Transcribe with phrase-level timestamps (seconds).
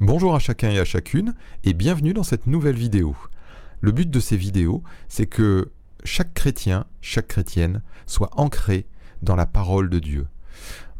[0.00, 3.16] Bonjour à chacun et à chacune et bienvenue dans cette nouvelle vidéo.
[3.80, 5.72] Le but de ces vidéos, c'est que
[6.04, 8.86] chaque chrétien, chaque chrétienne soit ancré
[9.22, 10.28] dans la parole de Dieu.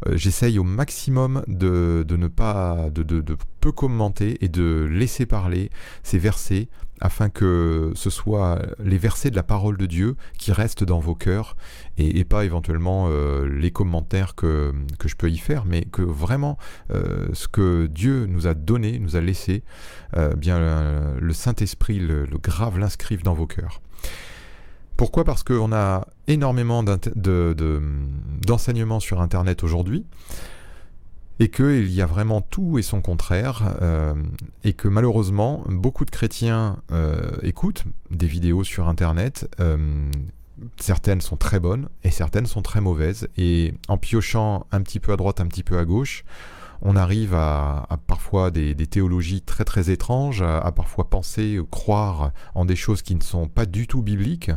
[0.07, 3.23] Euh, j'essaye au maximum de, ne pas de,
[3.61, 5.71] peu commenter et de laisser parler
[6.03, 6.69] ces versets
[7.01, 11.15] afin que ce soit les versets de la parole de Dieu qui restent dans vos
[11.15, 11.57] cœurs
[11.97, 14.73] et, pas éventuellement euh, les commentaires que,
[15.05, 16.59] je peux y faire, mais que vraiment
[16.91, 19.63] euh, ce que Dieu nous a donné, nous a laissé,
[20.37, 20.59] bien
[21.21, 23.81] le Saint-Esprit le grave, l'inscrive dans vos cœurs.
[24.99, 25.25] Pourquoi?
[25.25, 26.83] Parce qu'on a énormément
[28.45, 30.05] d'enseignements sur Internet aujourd'hui
[31.39, 34.13] et qu'il y a vraiment tout et son contraire, euh,
[34.65, 39.49] et que malheureusement, beaucoup de chrétiens euh, écoutent des vidéos sur Internet.
[39.61, 40.11] Euh,
[40.81, 43.29] certaines sont très bonnes et certaines sont très mauvaises.
[43.37, 46.25] Et en piochant un petit peu à droite, un petit peu à gauche,
[46.83, 52.77] on arrive à, parfois des, théologies très très étranges, à, parfois penser croire en des
[52.77, 54.51] choses qui ne sont pas du tout bibliques.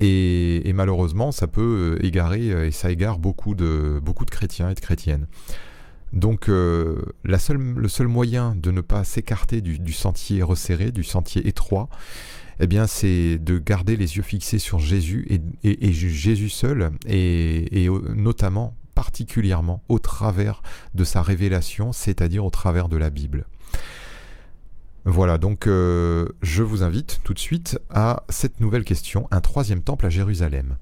[0.00, 5.26] Et, malheureusement, ça peut égarer et ça égare beaucoup de, chrétiens et de chrétiennes.
[6.12, 7.38] Donc euh, le
[7.88, 11.88] seul moyen de ne pas s'écarter du, sentier resserré, du sentier étroit,
[12.60, 15.26] eh bien c'est de garder les yeux fixés sur Jésus
[15.62, 20.60] et, Jésus seul, et, notamment particulièrement au travers
[20.94, 23.44] de sa révélation, c'est-à-dire au travers de la Bible.
[25.04, 29.82] Voilà, donc euh, je vous invite tout de suite à cette nouvelle question, un troisième
[29.82, 30.78] temple à Jérusalem.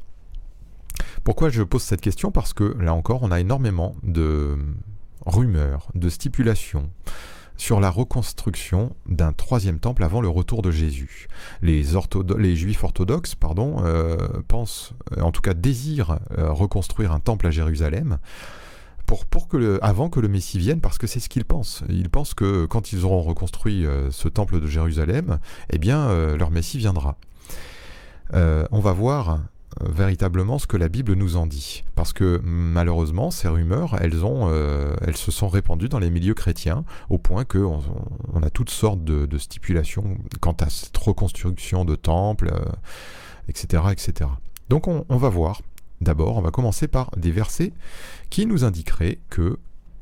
[1.24, 2.30] Pourquoi je pose cette question?
[2.30, 4.56] Parce que là encore, on a énormément de
[5.26, 6.88] rumeurs, de stipulations,
[7.56, 11.28] sur la reconstruction d'un troisième temple avant le retour de Jésus.
[11.62, 11.84] Les,
[12.56, 14.16] juifs orthodoxes pardon, euh,
[14.48, 18.18] pensent, en tout cas désirent euh, reconstruire un temple à Jérusalem.
[19.06, 21.84] Pour, que avant que le Messie vienne, parce que c'est ce qu'ils pensent.
[21.88, 25.38] Ils pensent que quand ils auront reconstruit euh, ce temple de Jérusalem,
[25.70, 27.16] eh bien, leur Messie viendra.
[28.32, 29.38] on va voir
[29.80, 31.84] véritablement ce que la Bible nous en dit.
[31.94, 36.34] Parce que malheureusement, ces rumeurs, elles, ont, euh, elles se sont répandues dans les milieux
[36.34, 37.82] chrétiens, au point qu'on
[38.32, 42.52] on a toutes sortes de, stipulations quant à cette reconstruction de temples,
[43.48, 44.30] etc., euh, etc.
[44.68, 45.62] Donc on, on va voir.
[46.00, 47.72] D'abord, on va commencer par des versets
[48.28, 49.58] qui nous indiqueraient que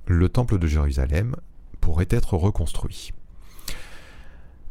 [0.06, 1.36] le temple de Jérusalem
[1.80, 3.12] pourrait être reconstruit.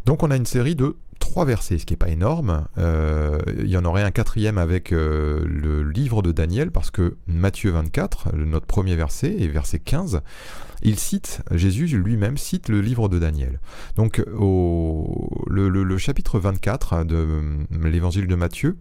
[0.06, 2.66] Donc on a une série de trois versets, ce qui n'est pas énorme.
[2.78, 7.16] Euh, il y en aurait un quatrième avec euh, le livre de Daniel, parce que
[7.28, 10.22] Matthieu 24, notre premier verset, et verset 15,
[10.82, 13.62] il cite, Jésus lui-même cite le livre de Daniel.
[13.96, 17.40] Donc le, chapitre 24 de
[17.72, 18.78] l'évangile de Matthieu,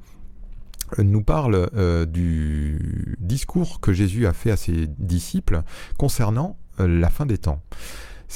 [0.99, 5.63] nous parle euh, du discours que Jésus a fait à ses disciples
[5.97, 7.63] concernant la fin des temps.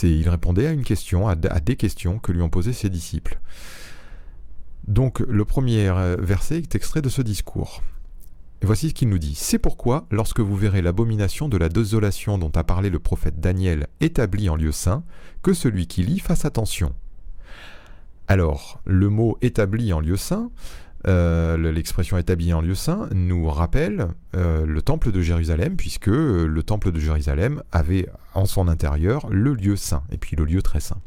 [0.05, 3.41] Il répondait à une question, à, des questions que lui ont posées ses disciples.
[4.89, 7.83] Donc le premier euh, verset est extrait de ce discours.
[8.63, 9.35] voici ce qu'il nous dit.
[9.35, 13.89] C'est pourquoi, lorsque vous verrez l'abomination de la désolation dont a parlé le prophète Daniel
[14.01, 15.03] établie en lieu saint,
[15.43, 16.93] que celui qui lit fasse attention.
[18.29, 20.51] Alors, le mot établi en lieu saint,
[21.07, 26.63] euh, l'expression établie en lieu saint, nous rappelle euh, le temple de Jérusalem, puisque le
[26.65, 30.81] temple de Jérusalem avait en son intérieur le lieu saint, et puis le lieu très
[30.81, 30.99] saint.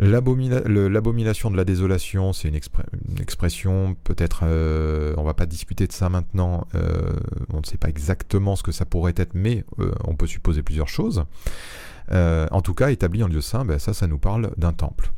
[0.00, 6.08] L'abomination de la désolation, c'est une, expression, peut-être, euh, on va pas discuter de ça
[6.08, 7.12] maintenant, euh,
[7.52, 10.62] on ne sait pas exactement ce que ça pourrait être, mais euh, on peut supposer
[10.62, 11.24] plusieurs choses.
[12.12, 15.12] en tout cas, établi en lieu saint, ben ça, ça nous parle d'un temple.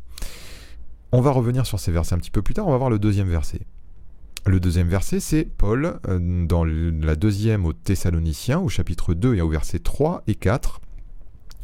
[1.11, 2.97] On va revenir sur ces versets un petit peu plus tard, on va voir le
[2.97, 3.61] deuxième verset.
[4.47, 9.49] Le deuxième verset, c'est Paul, dans la deuxième aux Thessaloniciens, au chapitre 2 et au
[9.49, 10.81] verset 3 et 4,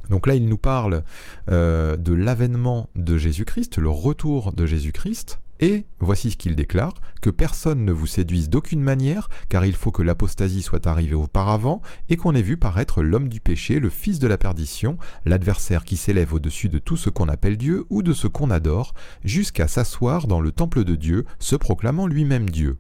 [0.09, 1.03] donc là, il nous parle
[1.49, 7.29] euh, de l'avènement de Jésus-Christ, le retour de Jésus-Christ, et voici ce qu'il déclare, que
[7.29, 12.15] personne ne vous séduise d'aucune manière, car il faut que l'apostasie soit arrivée auparavant, et
[12.15, 16.33] qu'on ait vu paraître l'homme du péché, le fils de la perdition, l'adversaire qui s'élève
[16.33, 18.93] au-dessus de tout ce qu'on appelle Dieu ou de ce qu'on adore,
[19.23, 22.77] jusqu'à s'asseoir dans le temple de Dieu, se proclamant lui-même Dieu.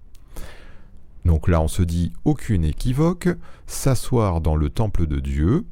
[1.25, 3.27] Donc là, on se dit aucune équivoque,
[3.65, 5.65] s'asseoir dans le temple de Dieu,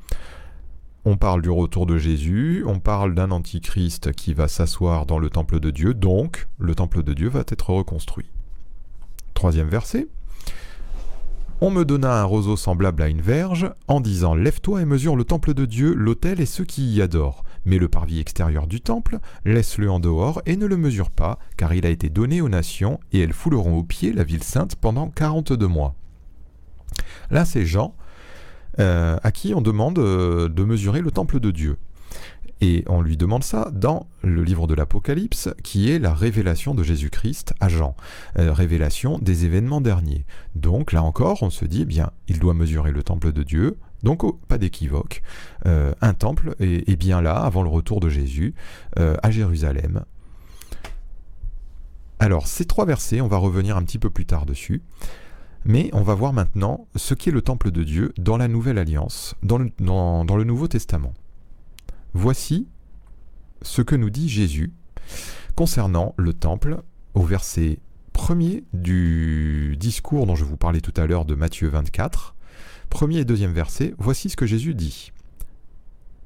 [1.06, 5.30] on parle du retour de Jésus, on parle d'un antichrist qui va s'asseoir dans le
[5.30, 8.31] temple de Dieu, donc le temple de Dieu va être reconstruit.
[9.36, 10.07] Troisième verset.
[11.62, 15.24] On me donna un roseau semblable à une verge, en disant Lève-toi et mesure le
[15.24, 17.44] temple de Dieu, l'autel et ceux qui y adorent.
[17.66, 21.74] Mais le parvis extérieur du temple, laisse-le en dehors et ne le mesure pas, car
[21.74, 25.10] il a été donné aux nations, et elles fouleront aux pieds la ville sainte pendant
[25.10, 25.96] quarante-deux mois.
[27.30, 27.96] Là, c'est Jean
[28.80, 31.77] euh, à qui on demande euh, de mesurer le temple de Dieu.
[32.62, 36.83] Et on lui demande ça dans le livre de l'Apocalypse, qui est la révélation de
[36.83, 37.95] Jésus-Christ à Jean,
[38.39, 40.25] euh, révélation des événements derniers.
[40.56, 43.77] Donc là encore, on se dit, eh bien, il doit mesurer le temple de Dieu,
[44.04, 45.24] donc pas d'équivoque,
[45.66, 48.54] un temple est, bien là, avant le retour de Jésus,
[48.95, 50.06] à Jérusalem.
[52.19, 54.83] Alors ces trois versets, on va revenir un petit peu plus tard dessus.
[55.67, 59.33] Mais on va voir maintenant ce qu'est le temple de Dieu dans la Nouvelle Alliance,
[59.41, 61.13] dans le, Nouveau Testament.
[62.13, 62.67] Voici
[63.63, 64.71] ce que nous dit Jésus
[65.56, 66.83] concernant le temple
[67.15, 67.79] au verset
[68.13, 72.35] premier du discours dont je vous parlais tout à l'heure de Matthieu 24.
[72.91, 75.12] Premier et deuxième verset, voici ce que Jésus dit.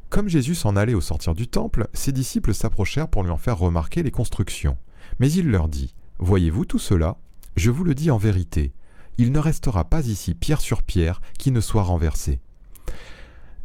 [0.09, 3.57] Comme Jésus s'en allait au sortir du temple, ses disciples s'approchèrent pour lui en faire
[3.57, 4.77] remarquer les constructions.
[5.19, 7.17] Mais il leur dit, Voyez-vous tout cela?
[7.55, 8.73] Je vous le dis en vérité,
[9.19, 12.39] il ne restera pas ici pierre sur pierre qui ne soit renversée.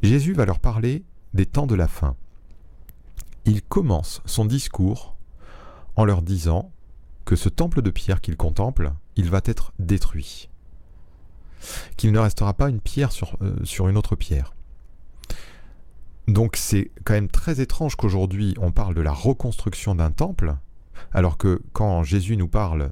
[0.03, 2.17] Jésus va leur parler des temps de la fin.
[3.45, 5.17] Il commence son discours
[5.95, 6.73] en leur disant
[7.25, 10.49] que ce temple de pierre qu'il contemple, il va être détruit.
[11.97, 14.55] Qu'il ne restera pas une pierre sur, euh, sur une autre pierre.
[16.27, 20.57] Donc c'est quand même très étrange qu'aujourd'hui on parle de la reconstruction d'un temple,
[21.13, 22.91] alors que quand Jésus nous parle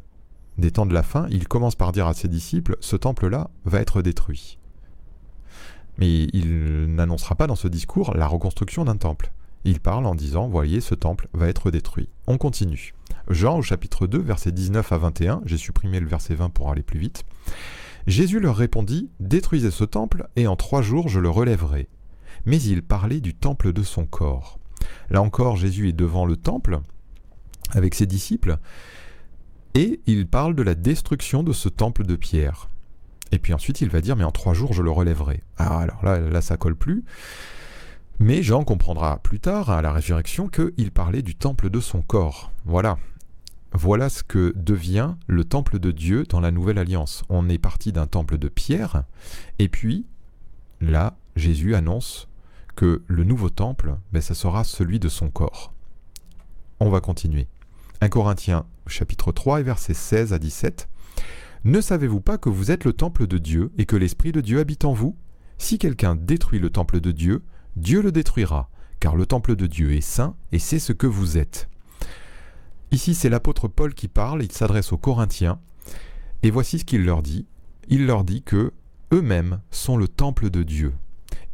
[0.58, 3.80] des temps de la fin, il commence par dire à ses disciples, ce temple-là va
[3.80, 4.58] être détruit.
[5.98, 9.32] Mais il n'annoncera pas dans ce discours la reconstruction d'un temple.
[9.64, 12.08] Il parle en disant, voyez, ce temple va être détruit.
[12.26, 12.94] On continue.
[13.28, 16.82] Jean au chapitre 2, versets 19 à 21, j'ai supprimé le verset 20 pour aller
[16.82, 17.24] plus vite.
[18.06, 21.88] Jésus leur répondit, détruisez ce temple, et en trois jours je le relèverai.
[22.44, 24.58] Mais il parlait du temple de son corps.
[25.10, 26.80] Là encore, Jésus est devant le temple,
[27.70, 28.58] avec ses disciples,
[29.74, 32.68] et il parle de la destruction de ce temple de pierre.
[33.32, 35.42] Et puis ensuite, il va dire, mais en trois jours, je le relèverai.
[35.56, 37.04] Ah, alors là, là, ça colle plus.
[38.18, 42.52] Mais Jean comprendra plus tard, à la résurrection, qu'il parlait du temple de son corps.
[42.66, 42.98] Voilà.
[43.72, 47.24] Voilà ce que devient le temple de Dieu dans la Nouvelle Alliance.
[47.30, 49.04] On est parti d'un temple de pierre,
[49.58, 50.04] et puis,
[50.82, 52.28] là, Jésus annonce
[52.76, 55.72] que le nouveau temple, ben, ça sera celui de son corps.
[56.80, 57.48] On va continuer.
[58.02, 60.88] 1 Corinthiens chapitre 3 et versets 16 à 17.
[61.64, 64.58] Ne savez-vous pas que vous êtes le temple de Dieu et que l'Esprit de Dieu
[64.58, 65.16] habite en vous?
[65.58, 67.42] Si quelqu'un détruit le temple de Dieu,
[67.76, 68.68] Dieu le détruira,
[68.98, 71.68] car le temple de Dieu est saint et c'est ce que vous êtes.
[72.90, 75.60] Ici c'est l'apôtre Paul qui parle, il s'adresse aux Corinthiens,
[76.42, 77.46] et voici ce qu'il leur dit.
[77.88, 78.72] Il leur dit que
[79.12, 80.92] eux-mêmes sont le temple de Dieu,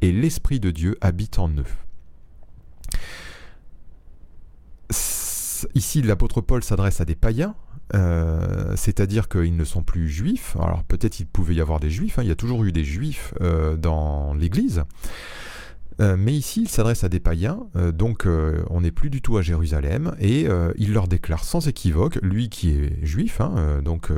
[0.01, 1.65] et l'Esprit de Dieu habite en eux.
[5.75, 7.55] Ici, l'apôtre Paul s'adresse à des païens,
[7.95, 10.57] euh, c'est-à-dire qu'ils ne sont plus juifs.
[10.61, 12.85] Alors peut-être il pouvait y avoir des juifs, hein, il y a toujours eu des
[12.85, 14.85] juifs euh, dans l'Église.
[16.01, 18.27] Euh, mais ici, il s'adresse à des païens, donc
[18.71, 20.47] on n'est plus du tout à Jérusalem, et
[20.77, 24.11] il leur déclare sans équivoque, lui qui est juif, hein, donc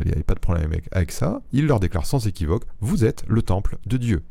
[0.00, 3.24] il n'y avait pas de problème avec ça, il leur déclare sans équivoque, vous êtes
[3.26, 4.22] le temple de Dieu.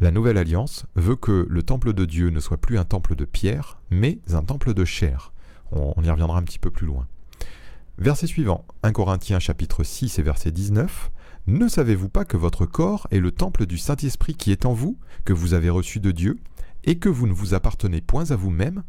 [0.00, 3.24] La nouvelle alliance veut que le temple de Dieu ne soit plus un temple de
[3.24, 5.32] pierre, mais un temple de chair.
[5.72, 7.08] On, y reviendra un petit peu plus loin.
[7.98, 11.10] Verset suivant, 1 Corinthiens chapitre 6 et verset 19.
[11.48, 14.96] Ne savez-vous pas que votre corps est le temple du Saint-Esprit qui est en vous,
[15.24, 16.38] que vous avez reçu de Dieu,
[16.84, 18.84] et que vous ne vous appartenez point à vous-même?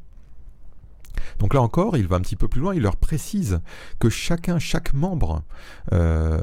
[1.39, 3.61] Donc là encore, il va un petit peu plus loin, il leur précise
[3.97, 5.41] que chacun, chaque membre
[5.91, 6.39] euh,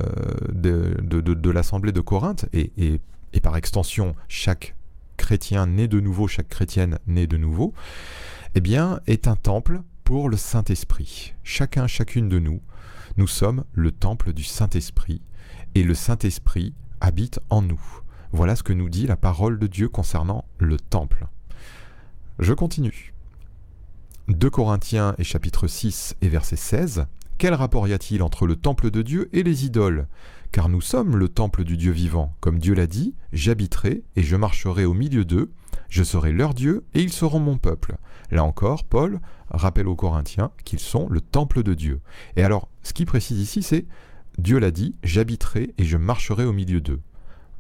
[0.53, 3.01] de, l'Assemblée de Corinthe, et, et
[3.37, 4.75] et par extension chaque
[5.19, 7.75] chrétien né de nouveau, chaque chrétienne née de nouveau,
[8.55, 11.35] eh bien, est un temple pour le Saint-Esprit.
[11.45, 12.63] Chacun, chacune de nous,
[13.19, 15.21] nous sommes le temple du Saint-Esprit,
[15.75, 17.81] et le Saint-Esprit habite en nous.
[18.33, 21.27] Voilà ce que nous dit la parole de Dieu concernant le temple.
[22.39, 23.13] Je continue.
[24.29, 27.07] 2 Corinthiens et chapitre 6 et verset 16.
[27.39, 30.07] Quel rapport y a-t-il entre le temple de Dieu et les idoles?
[30.53, 32.35] Car nous sommes le temple du Dieu vivant.
[32.41, 35.51] Comme Dieu l'a dit, j'habiterai et je marcherai au milieu d'eux,
[35.89, 37.97] je serai leur Dieu et ils seront mon peuple.
[38.31, 42.01] Là encore, Paul rappelle aux Corinthiens qu'ils sont le temple de Dieu.
[42.37, 43.87] Et alors, ce qui précise ici, c'est
[44.39, 47.01] Dieu l'a dit, j'habiterai et je marcherai au milieu d'eux.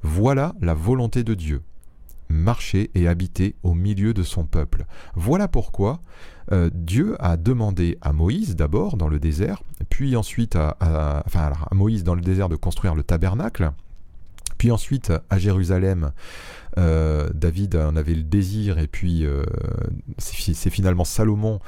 [0.02, 1.62] Voilà la volonté de Dieu
[2.28, 4.86] marcher et habiter au milieu de son peuple.
[5.14, 6.00] Voilà pourquoi
[6.52, 11.24] euh, Dieu a demandé à Moïse d'abord dans le désert, puis ensuite à,
[11.72, 13.72] Moïse dans le désert de construire le tabernacle,
[14.58, 16.12] puis ensuite à Jérusalem,
[16.78, 19.44] euh, David en avait le désir et puis euh,
[20.18, 21.60] c'est finalement Salomon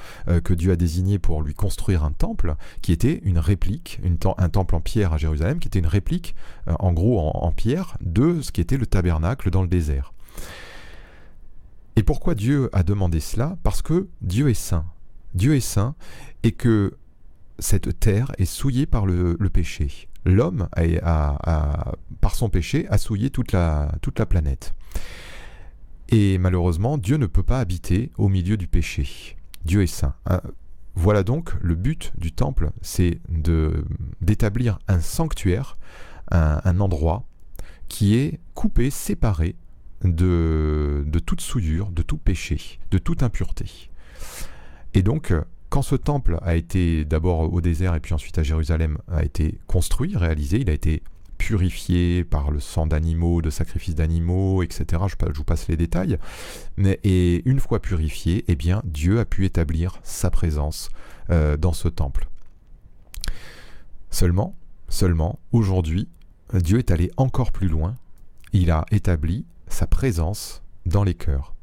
[0.45, 4.01] que Dieu a désigné pour lui construire un temple qui était une réplique,
[4.39, 6.35] un temple en pierre à Jérusalem qui était une réplique
[6.67, 10.13] en gros en pierre de ce qui était le tabernacle dans le désert.
[11.97, 14.87] Et pourquoi Dieu a demandé cela Parce que Dieu est saint.
[15.35, 15.95] Dieu est saint
[16.43, 16.97] et que
[17.59, 20.09] cette terre est souillée par le, péché.
[20.25, 20.69] L'homme,
[22.21, 24.75] par son péché, a souillé toute la, toute la planète.
[26.09, 29.37] Et malheureusement, Dieu ne peut pas habiter au milieu du péché.
[29.65, 30.15] Dieu est saint.
[30.27, 30.41] Hein,
[30.95, 33.21] voilà donc le but du temple, c'est
[34.21, 35.79] d'établir un sanctuaire,
[36.31, 37.25] un, endroit
[37.89, 39.55] qui est coupé, séparé
[40.05, 43.91] de, toute souillure, de tout péché, de toute impureté.
[44.95, 45.33] Et donc,
[45.69, 49.59] quand ce temple a été d'abord au désert et puis ensuite à Jérusalem, a été
[49.67, 51.03] construit, réalisé, il a été
[51.37, 55.03] purifié par le sang d'animaux, de sacrifices d'animaux, etc.
[55.07, 56.19] Je, vous passe les détails.
[56.79, 60.91] et une fois purifié, eh bien, Dieu a pu établir sa présence
[61.31, 62.29] euh, dans ce temple.
[64.11, 64.57] Seulement,
[64.89, 66.09] seulement, aujourd'hui,
[66.55, 67.95] Dieu est allé encore plus loin.
[68.53, 71.55] Il a établi sa présence dans les cœurs.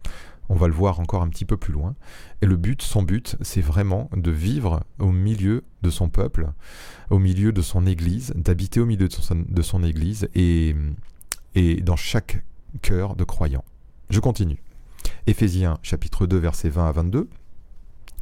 [0.50, 1.96] On va le voir encore un petit peu plus loin.
[2.42, 6.50] Et le but, son but, c'est vraiment de vivre au milieu de son peuple,
[7.10, 10.76] au milieu de son Église, d'habiter au milieu de son, Église et,
[11.56, 12.44] et dans chaque
[12.82, 13.64] cœur de croyant.
[14.10, 14.62] Je continue.
[15.28, 17.28] Éphésiens chapitre 2 versets 20 à 22.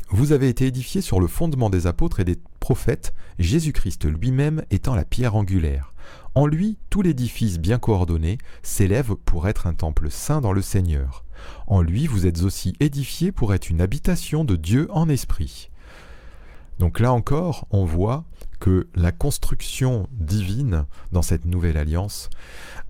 [0.10, 4.96] Vous avez été édifiés sur le fondement des apôtres et des prophètes, Jésus-Christ lui-même étant
[4.96, 5.92] la pierre angulaire.
[6.36, 11.24] En lui, tout l'édifice bien coordonné s'élève pour être un temple saint dans le Seigneur.
[11.67, 15.69] En lui, vous êtes aussi édifiés pour être une habitation de Dieu en esprit.
[16.79, 18.25] Donc là encore, on voit
[18.60, 22.29] que la construction divine dans cette nouvelle alliance,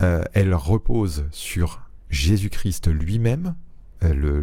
[0.02, 3.56] euh, elle repose sur Jésus-Christ lui-même,
[4.04, 4.42] euh,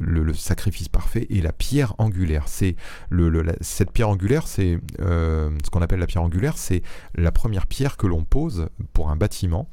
[0.00, 2.44] le, sacrifice parfait et la pierre angulaire.
[2.46, 2.76] C'est
[3.60, 6.82] cette pierre angulaire, c'est euh, ce qu'on appelle la pierre angulaire, c'est
[7.14, 9.68] la première pierre que l'on pose pour un bâtiment,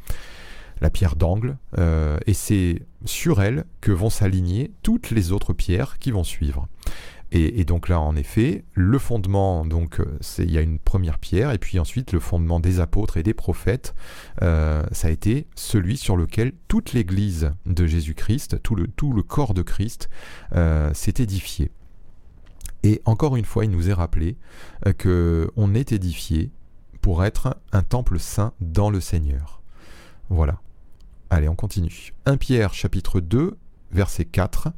[0.81, 5.97] la pierre d'angle, euh, et c'est sur elle que vont s'aligner toutes les autres pierres
[5.99, 6.67] qui vont suivre.
[7.31, 11.51] Et, donc là, en effet, le fondement, donc euh, il y a une première pierre,
[11.51, 13.93] et puis ensuite le fondement des apôtres et des prophètes,
[14.41, 19.21] euh, ça a été celui sur lequel toute l'Église de Jésus-Christ, tout le, tout le
[19.21, 20.09] corps de Christ,
[20.55, 21.71] euh, s'est édifié.
[22.81, 24.37] Et encore une fois, il nous est rappelé
[24.97, 26.49] que on est édifié
[27.01, 29.61] pour être un temple saint dans le Seigneur.
[30.29, 30.61] Voilà.
[31.29, 32.13] Allez, on continue.
[32.25, 33.55] 1 Pierre chapitre 2,
[33.91, 34.69] verset 4.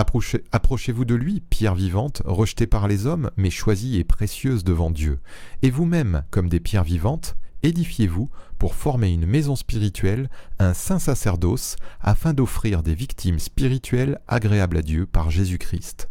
[0.00, 5.18] Approchez-vous de lui, pierre vivante, rejetée par les hommes, mais choisie et précieuse devant Dieu.
[5.60, 11.76] Et vous-même, comme des pierres vivantes, édifiez-vous pour former une maison spirituelle, un saint sacerdoce,
[12.00, 16.08] afin d'offrir des victimes spirituelles agréables à Dieu par Jésus-Christ.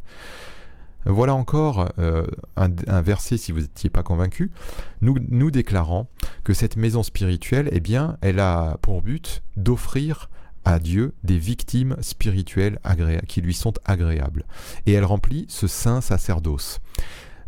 [1.08, 2.27] Voilà encore euh,
[2.58, 4.51] un, verset, si vous n'étiez pas convaincu,
[5.01, 6.08] nous, nous déclarant
[6.43, 10.29] que cette maison spirituelle, eh bien, elle a pour but d'offrir
[10.66, 12.80] à Dieu des victimes spirituelles
[13.28, 14.46] qui lui sont agréables.
[14.86, 16.80] Et elle remplit ce saint sacerdoce.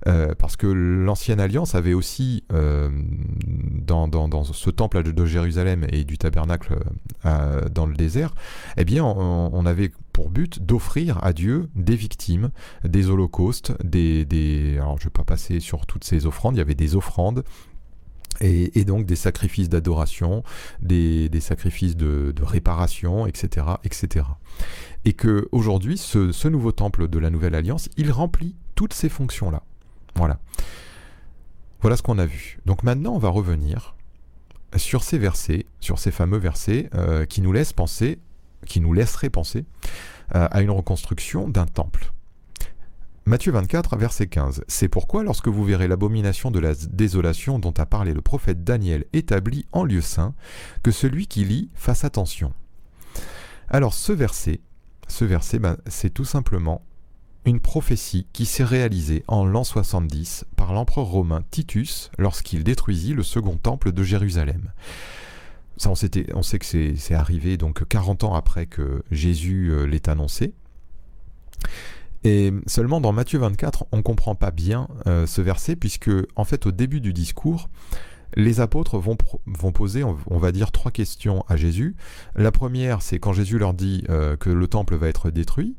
[0.08, 2.90] Euh, parce que l'ancienne alliance avait aussi, euh,
[3.86, 4.10] dans,
[4.44, 6.80] ce temple de, Jérusalem et du tabernacle
[7.26, 8.34] euh, dans le désert,
[8.78, 12.50] eh bien, on, avait pour but d'offrir à Dieu des victimes,
[12.84, 14.78] des holocaustes, des, des...
[14.78, 17.44] Alors, je ne vais pas passer sur toutes ces offrandes, il y avait des offrandes,
[18.42, 20.44] et, donc des sacrifices d'adoration,
[20.82, 24.26] des, sacrifices de, réparation, etc., etc.
[25.06, 29.64] Et que aujourd'hui, ce, nouveau temple de la Nouvelle Alliance, il remplit toutes ces fonctions-là.
[30.16, 30.40] Voilà.
[31.82, 32.60] Voilà ce qu'on a vu.
[32.66, 33.96] Donc maintenant, on va revenir
[34.76, 38.20] sur ces versets, sur ces fameux versets euh, qui nous laissent penser,
[38.66, 39.66] qui nous laisseraient penser
[40.36, 42.12] euh, à une reconstruction d'un temple.
[43.26, 44.64] Matthieu 24, verset 15.
[44.68, 49.06] C'est pourquoi, lorsque vous verrez l'abomination de la désolation dont a parlé le prophète Daniel
[49.14, 50.34] établi en lieu saint,
[50.82, 52.52] que celui qui lit fasse attention.
[53.70, 54.60] Alors ce verset,
[55.08, 56.82] ce verset, ben, c'est tout simplement
[57.46, 63.24] une prophétie qui s'est réalisée en l'an 70 par l'empereur romain Titus lorsqu'il détruisit le
[63.24, 64.72] second temple de Jérusalem.
[65.86, 70.54] On sait que c'est arrivé donc 40 ans après que Jésus euh, l'ait annoncé.
[72.24, 76.44] Et seulement dans Matthieu 24, on ne comprend pas bien euh, ce verset, puisque en
[76.44, 77.70] fait au début du discours,
[78.36, 79.18] les apôtres vont,
[79.72, 81.96] poser, on, va dire, trois questions à Jésus.
[82.36, 85.76] La première, c'est quand Jésus leur dit euh, que le temple va être détruit,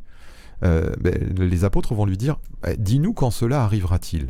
[0.62, 4.28] euh, ben, les apôtres vont lui dire, eh, dis-nous quand cela arrivera-t-il.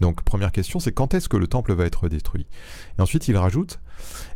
[0.00, 2.46] Donc première question, c'est quand est-ce que le temple va être détruit?
[2.98, 3.80] Et ensuite il rajoute,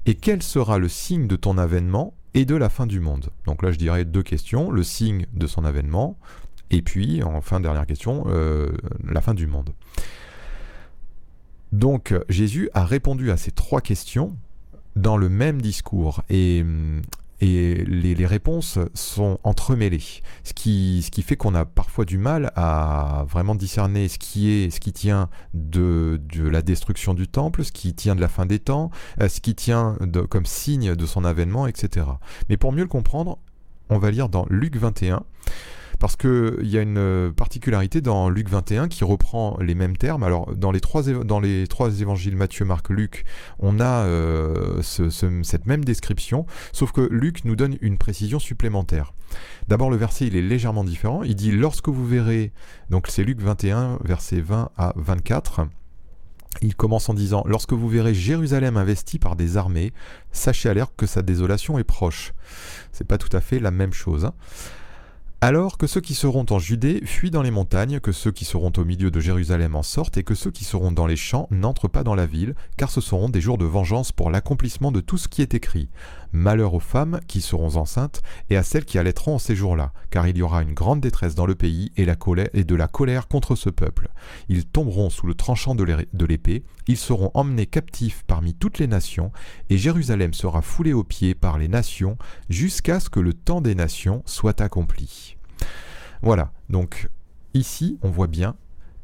[0.06, 3.30] et quel sera le signe de ton avènement et de la fin du monde?
[3.46, 6.18] Donc là je dirais deux questions, le signe de son avènement,
[6.72, 8.72] et puis, enfin, dernière question, euh,
[9.06, 9.70] la fin du monde.
[11.70, 14.36] Donc, Jésus a répondu à ces trois questions
[14.96, 16.22] dans le même discours.
[16.30, 16.64] Et,
[17.42, 23.54] et les, réponses sont entremêlées, ce qui, fait qu'on a parfois du mal à vraiment
[23.54, 28.14] discerner ce qui est, ce qui tient de, la destruction du temple, ce qui tient
[28.14, 29.98] de la fin des temps, euh, ce qui tient
[30.30, 32.06] comme signe de son avènement, etc.
[32.48, 33.38] Mais pour mieux le comprendre,
[33.90, 35.24] on va lire dans Luc 21
[36.02, 40.24] parce qu'il y a une particularité dans Luc 21 qui reprend les mêmes termes.
[40.24, 43.24] Alors, dans les trois, évangiles Matthieu, Marc, Luc,
[43.60, 49.14] on a euh, cette même description, sauf que Luc nous donne une précision supplémentaire.
[49.68, 51.22] D'abord, le verset, il est légèrement différent.
[51.22, 52.50] Il dit Lorsque vous verrez,
[52.90, 55.68] donc c'est Luc 21, verset 20 à 24.
[56.62, 59.92] Il commence en disant Lorsque vous verrez Jérusalem investie par des armées,
[60.32, 62.32] sachez à l'air que sa désolation est proche.
[62.90, 64.24] C'est pas tout à fait la même chose.
[64.24, 64.34] Hein.
[65.44, 68.70] Alors que ceux qui seront en Judée fuient dans les montagnes, que ceux qui seront
[68.76, 71.88] au milieu de Jérusalem en sortent, et que ceux qui seront dans les champs n'entrent
[71.88, 75.18] pas dans la ville, car ce seront des jours de vengeance pour l'accomplissement de tout
[75.18, 75.90] ce qui est écrit.
[76.30, 80.28] Malheur aux femmes qui seront enceintes, et à celles qui allaiteront en ces jours-là, car
[80.28, 82.06] il y aura une grande détresse dans le pays, et,
[82.54, 84.10] et de la colère contre ce peuple.
[84.48, 89.32] Ils tomberont sous le tranchant de l'épée, ils seront emmenés captifs parmi toutes les nations,
[89.70, 92.16] et Jérusalem sera foulée aux pieds par les nations,
[92.48, 95.31] jusqu'à ce que le temps des nations soit accompli.
[96.22, 97.08] Voilà, donc
[97.52, 98.54] ici on voit bien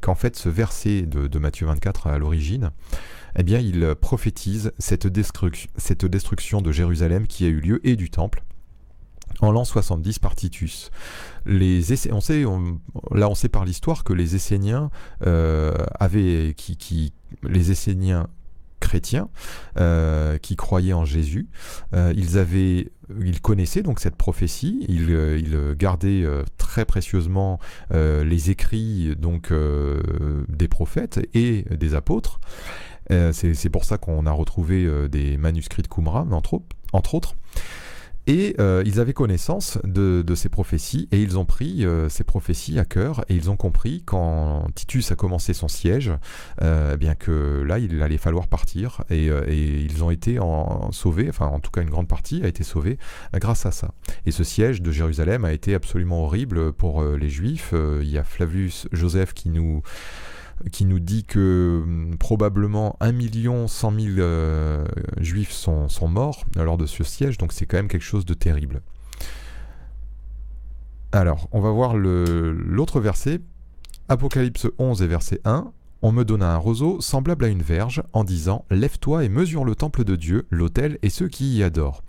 [0.01, 2.71] qu'en fait ce verset de, Matthieu 24 à l'origine,
[3.35, 8.43] eh bien il prophétise cette, destruction de Jérusalem qui a eu lieu et du temple
[9.41, 10.91] en l'an 70 par Titus.
[11.45, 12.43] Les on sait,
[13.11, 14.89] là on sait par l'histoire que les Esséniens
[15.25, 18.27] euh, avaient, qui, qui, les Esséniens
[18.79, 19.29] chrétiens
[19.77, 21.47] euh, qui croyaient en Jésus.
[21.93, 24.85] Euh, ils avaient, ils connaissaient donc cette prophétie.
[24.89, 26.25] Ils, euh, ils gardaient
[26.57, 27.59] très précieusement
[27.91, 29.53] les écrits donc
[30.49, 32.39] des prophètes et des apôtres.
[33.09, 36.61] C'est pour ça qu'on a retrouvé des manuscrits de Qumran entre,
[36.93, 37.35] entre autres.
[38.29, 42.77] Et euh, ils avaient connaissance de, ces prophéties et ils ont pris euh, ces prophéties
[42.77, 46.11] à cœur et ils ont compris quand Titus a commencé son siège,
[46.61, 50.37] euh, bien que là il allait falloir partir et, ils ont été
[50.91, 52.99] sauvés, enfin en tout cas une grande partie a été sauvée
[53.33, 53.95] grâce à ça.
[54.27, 57.73] Et ce siège de Jérusalem a été absolument horrible pour les Juifs.
[57.73, 59.81] il y a Flavius Joseph qui nous
[60.71, 64.85] qui nous dit que hum, probablement 1 million 100 000 euh,
[65.19, 68.81] juifs sont, morts lors de ce siège, donc c'est quand même quelque chose de terrible.
[71.11, 73.41] Alors, on va voir l'autre verset,
[74.09, 75.71] Apocalypse 11 et verset 1.
[76.01, 79.75] On me donna un roseau semblable à une verge, en disant Lève-toi et mesure le
[79.75, 82.03] temple de Dieu, l'autel et ceux qui y adorent.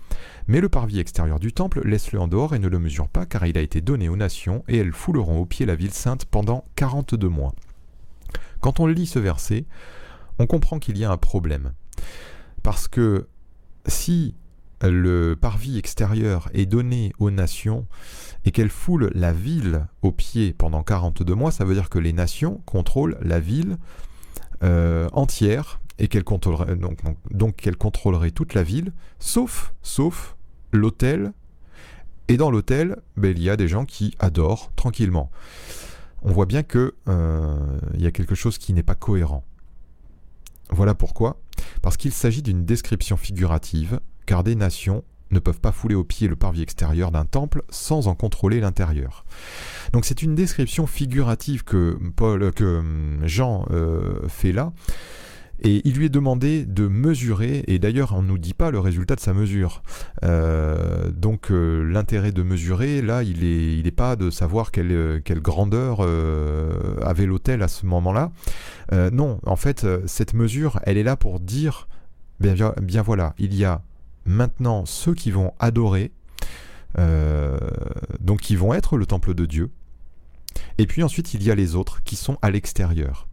[0.46, 3.46] Mais le parvis extérieur du temple, laisse-le en dehors et ne le mesure pas, car
[3.46, 6.64] il a été donné aux nations, et elles fouleront au pied la ville sainte pendant
[6.76, 7.54] 42 mois.
[8.61, 9.64] Quand on lit ce verset,
[10.38, 11.73] on comprend qu'il y a un problème.
[12.62, 13.27] Parce que
[13.87, 14.35] si
[14.83, 17.87] le parvis extérieur est donné aux nations
[18.44, 22.12] et qu'elles foulent la ville au pied pendant 42 mois, ça veut dire que les
[22.12, 23.77] nations contrôlent la ville
[24.62, 26.99] euh, entière et qu'elles contrôleraient, donc,
[27.31, 30.37] donc, contrôleraient toute la ville, sauf, sauf
[30.73, 31.33] l'hôtel.
[32.29, 35.31] Et dans l'hôtel, ben, il y a des gens qui adorent tranquillement
[36.22, 39.44] on voit bien qu'il euh, y a quelque chose qui n'est pas cohérent.
[40.70, 41.40] Voilà pourquoi.
[41.83, 46.28] Parce qu'il s'agit d'une description figurative, car des nations ne peuvent pas fouler au pied
[46.28, 49.24] le parvis extérieur d'un temple sans en contrôler l'intérieur.
[49.92, 54.72] Donc c'est une description figurative que, Paul, que hum, Jean euh, fait là,
[55.62, 58.79] et il lui est demandé de mesurer, et d'ailleurs on ne nous dit pas le
[58.79, 59.83] résultat de sa mesure.
[60.25, 64.92] Euh, donc euh, l'intérêt de mesurer, là, il n'est il est pas de savoir quelle,
[64.92, 66.01] euh, grandeur
[67.03, 68.31] avait l'hôtel à ce moment-là.
[69.12, 71.88] non, en fait, cette mesure, elle est là pour dire,
[72.40, 73.83] bien voilà, il y a
[74.25, 76.11] maintenant ceux qui vont adorer,
[76.99, 79.70] donc qui vont être le temple de Dieu,
[80.79, 83.29] et puis ensuite il y a les autres qui sont à l'extérieur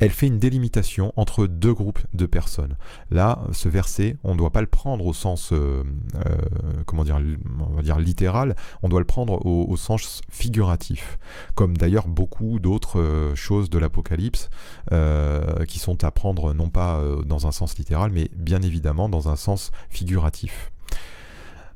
[0.00, 2.76] elle fait une délimitation entre deux groupes de personnes.
[3.10, 5.84] Là, ce verset, on ne doit pas le prendre au sens, euh,
[6.16, 11.18] euh, on va littéral, on doit le prendre au, sens figuratif,
[11.54, 14.48] comme d'ailleurs beaucoup d'autres euh, choses de l'Apocalypse
[15.68, 19.36] qui sont à prendre non pas dans un sens littéral, mais bien évidemment dans un
[19.36, 20.72] sens figuratif.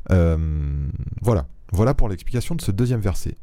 [0.08, 3.36] voilà pour l'explication de ce deuxième verset.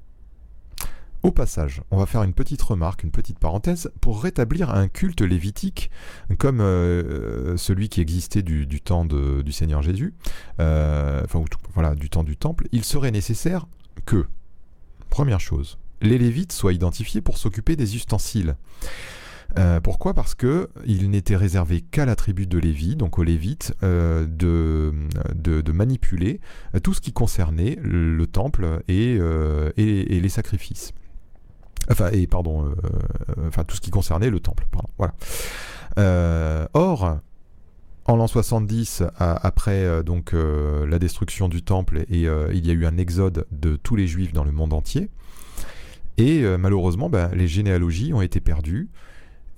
[1.23, 5.21] Au passage, on va faire une petite remarque, une petite parenthèse, pour rétablir un culte
[5.21, 5.91] lévitique
[6.39, 10.15] comme euh, celui qui existait du, temps du Seigneur Jésus,
[10.60, 11.43] euh, enfin
[11.75, 13.67] voilà, du temps du temple, il serait nécessaire
[14.07, 14.25] que,
[15.12, 18.55] première chose, les Lévites soient identifiés pour s'occuper des ustensiles.
[19.60, 20.15] Euh, pourquoi?
[20.15, 24.91] Parce que il n'était réservé qu'à la tribu de Lévi, donc aux Lévites, de,
[25.71, 26.39] manipuler
[26.81, 29.19] tout ce qui concernait le temple et,
[29.77, 30.93] les sacrifices.
[31.89, 32.74] Enfin, et pardon,
[33.48, 34.65] enfin tout ce qui concernait le temple.
[34.98, 35.13] voilà.
[36.74, 37.20] or,
[38.06, 42.98] en l'an 70, après donc la destruction du temple, et il y a eu un
[42.98, 45.10] exode de tous les juifs dans le monde entier.
[46.17, 48.89] Et malheureusement, ben, les généalogies ont été perdues.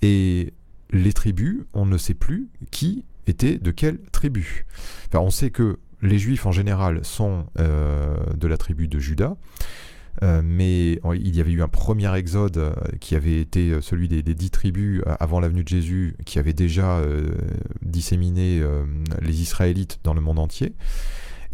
[0.02, 0.52] Et
[0.90, 4.66] les tribus, on ne sait plus qui était de quelle tribu.
[5.14, 9.36] On sait que les juifs en général sont euh, de la tribu de Juda.
[10.22, 14.22] Euh, mais il y avait eu un premier exode euh, qui avait été celui des,
[14.22, 17.00] dix tribus avant l'avenue de Jésus, qui avait déjà
[17.82, 18.62] disséminé
[19.20, 20.74] les Israélites dans le monde entier.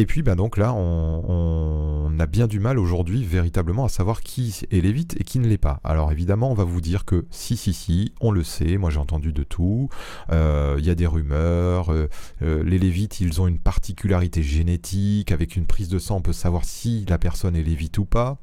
[0.00, 4.62] Et puis bah donc là, on, a bien du mal aujourd'hui véritablement à savoir qui
[4.70, 5.78] est lévite et qui ne l'est pas.
[5.84, 8.98] Alors évidemment, on va vous dire que si, si, si, on le sait, moi j'ai
[8.98, 9.90] entendu de tout,
[10.32, 12.08] euh, il y a des rumeurs, euh,
[12.40, 16.32] euh, les lévites, ils ont une particularité génétique, avec une prise de sang, on peut
[16.32, 18.38] savoir si la personne est lévite ou pas.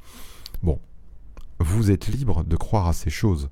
[0.61, 0.79] Bon,
[1.59, 3.49] vous êtes libre de croire à ces choses.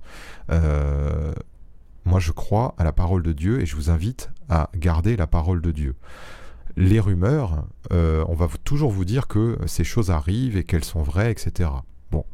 [0.51, 5.25] moi je crois à la parole de Dieu et je vous invite à garder la
[5.25, 5.95] parole de Dieu
[6.77, 11.03] les rumeurs, euh, on va toujours vous dire que ces choses arrivent et qu'elles sont
[11.03, 11.69] vraies, etc.
[12.11, 12.25] Bon,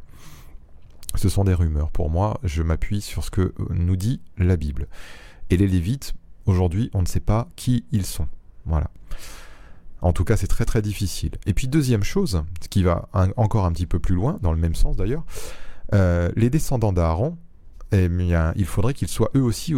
[1.14, 1.90] ce sont des rumeurs.
[1.90, 4.88] Pour moi, je m'appuie sur ce que nous dit la Bible.
[5.50, 6.14] Et les Lévites,
[6.46, 8.26] aujourd'hui, on ne sait pas qui ils sont.
[8.66, 8.90] Voilà.
[10.00, 11.32] En tout cas, c'est très très difficile.
[11.46, 14.58] Et puis deuxième chose, ce qui va encore un petit peu plus loin, dans le
[14.58, 15.24] même sens d'ailleurs,
[15.94, 17.38] euh, les descendants d'Aaron,
[17.92, 18.08] eh
[18.56, 19.74] il faudrait qu'ils soient eux aussi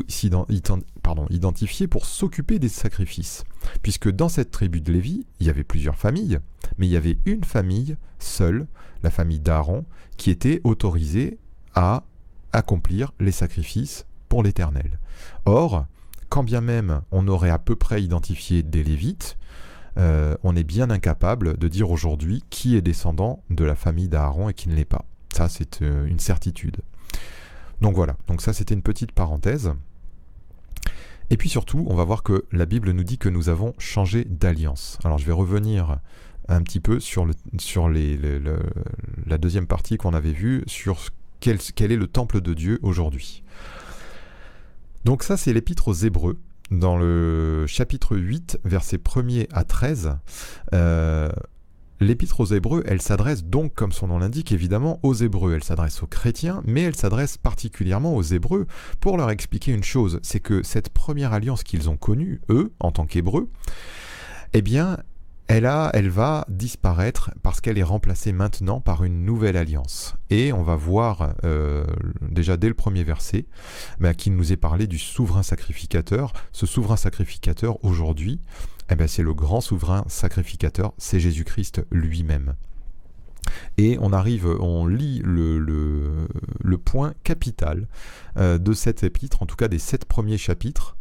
[1.31, 3.45] identifiés pour s'occuper des sacrifices.
[3.83, 6.39] Puisque dans cette tribu de Lévi, il y avait plusieurs familles,
[6.79, 8.67] mais il y avait une famille seule,
[9.03, 9.85] la famille d'Aaron,
[10.17, 11.39] qui était autorisée
[11.75, 12.05] à
[12.53, 14.99] accomplir les sacrifices pour l'Éternel.
[15.45, 15.87] Or,
[16.29, 19.37] quand bien même on aurait à peu près identifié des Lévites,
[19.97, 24.49] euh, on est bien incapable de dire aujourd'hui qui est descendant de la famille d'Aaron
[24.49, 25.05] et qui ne l'est pas.
[25.33, 26.79] Ça, c'est euh, une certitude.
[27.81, 29.73] Donc voilà, donc ça c'était une petite parenthèse.
[31.31, 34.25] Et puis surtout, on va voir que la Bible nous dit que nous avons changé
[34.25, 34.99] d'alliance.
[35.05, 35.99] Alors je vais revenir
[36.49, 41.01] un petit peu sur, le, sur la deuxième partie qu'on avait vue, sur
[41.41, 43.43] quel, quel, est le temple de Dieu aujourd'hui.
[45.05, 46.39] Donc ça c'est l'épître aux Hébreux,
[46.71, 50.17] dans le chapitre 8, versets 1er à 13.
[50.73, 51.31] Euh,
[52.01, 55.55] L'épître aux Hébreux, elle s'adresse donc, comme son nom l'indique, évidemment aux Hébreux.
[55.55, 58.67] Elle s'adresse aux chrétiens, mais elle s'adresse particulièrement aux Hébreux
[59.01, 62.91] pour leur expliquer une chose, c'est que cette première alliance qu'ils ont connue, eux, en
[62.91, 63.49] tant qu'Hébreux,
[64.53, 64.99] eh bien,
[65.47, 70.17] elle, a, elle va disparaître parce qu'elle est remplacée maintenant par une nouvelle alliance.
[70.31, 71.85] Et on va voir euh,
[72.23, 73.47] déjà dès le premier verset
[74.01, 76.33] bah, qu'il nous est parlé du souverain sacrificateur.
[76.53, 78.41] Ce souverain sacrificateur aujourd'hui,
[78.91, 82.55] eh ben, c'est le grand souverain sacrificateur, c'est Jésus-Christ lui-même.
[83.77, 86.29] Et on arrive, on lit le,
[86.85, 87.89] point capital
[88.37, 90.97] euh, de cet épître, en tout cas des sept premiers chapitres,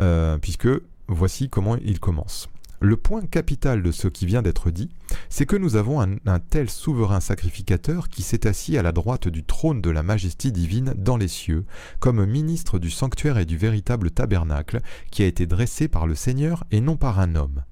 [0.00, 0.68] euh, puisque
[1.06, 2.48] voici comment il commence.
[2.80, 4.88] Le point capital de ce qui vient d'être dit,
[5.28, 9.42] c'est que nous avons un, tel souverain sacrificateur qui s'est assis à la droite du
[9.42, 11.64] trône de la majesté divine dans les cieux,
[11.98, 16.62] comme ministre du sanctuaire et du véritable tabernacle, qui a été dressé par le Seigneur
[16.70, 17.64] et non par un homme.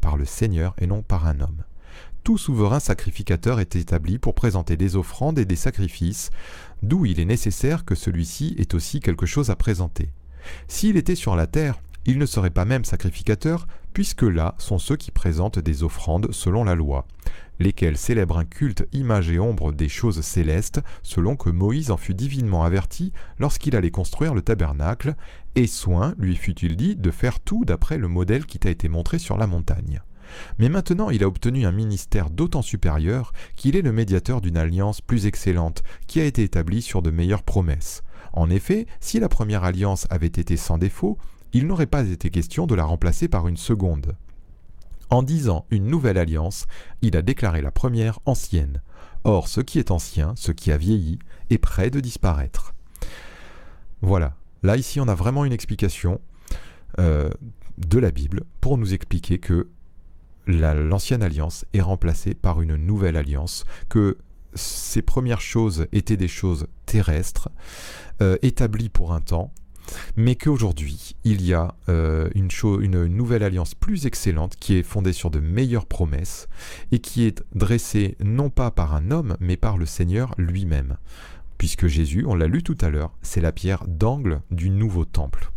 [0.00, 1.64] Par le Seigneur et non par un homme.
[2.22, 6.30] Tout souverain sacrificateur est établi pour présenter des offrandes et des sacrifices,
[6.84, 10.10] d'où il est nécessaire que celui-ci ait aussi quelque chose à présenter.
[10.68, 14.96] S'il était sur la terre, il ne serait pas même sacrificateur, puisque là sont ceux
[14.96, 17.06] qui présentent des offrandes selon la loi,
[17.58, 22.14] lesquels célèbrent un culte image et ombre des choses célestes, selon que Moïse en fut
[22.14, 25.14] divinement averti lorsqu'il allait construire le tabernacle,
[25.54, 29.18] et soin lui fut-il dit de faire tout d'après le modèle qui t'a été montré
[29.18, 30.00] sur la montagne.
[30.58, 35.00] Mais maintenant il a obtenu un ministère d'autant supérieur qu'il est le médiateur d'une alliance
[35.00, 38.02] plus excellente, qui a été établie sur de meilleures promesses.
[38.32, 41.18] En effet, si la première alliance avait été sans défaut,
[41.52, 44.16] il n'aurait pas été question de la remplacer par une seconde.
[45.10, 46.66] En disant une nouvelle alliance,
[47.02, 48.80] il a déclaré la première ancienne.
[49.24, 51.18] Or, ce qui est ancien, ce qui a vieilli,
[51.50, 52.74] est prêt de disparaître.
[54.00, 54.36] Voilà.
[54.62, 56.20] Là, ici, on a vraiment une explication
[56.98, 57.30] euh,
[57.78, 59.68] de la Bible pour nous expliquer que
[60.46, 64.18] l'ancienne alliance est remplacée par une nouvelle alliance, que
[64.54, 67.48] ces premières choses étaient des choses terrestres,
[68.20, 69.52] euh, établies pour un temps,
[70.16, 72.48] mais qu'aujourd'hui, il y a euh, une,
[73.06, 76.48] nouvelle alliance plus excellente qui est fondée sur de meilleures promesses
[76.90, 80.96] et qui est dressée non pas par un homme, mais par le Seigneur lui-même.
[81.58, 85.52] puisque Jésus, on l'a lu tout à l'heure, c'est la pierre d'angle du nouveau temple.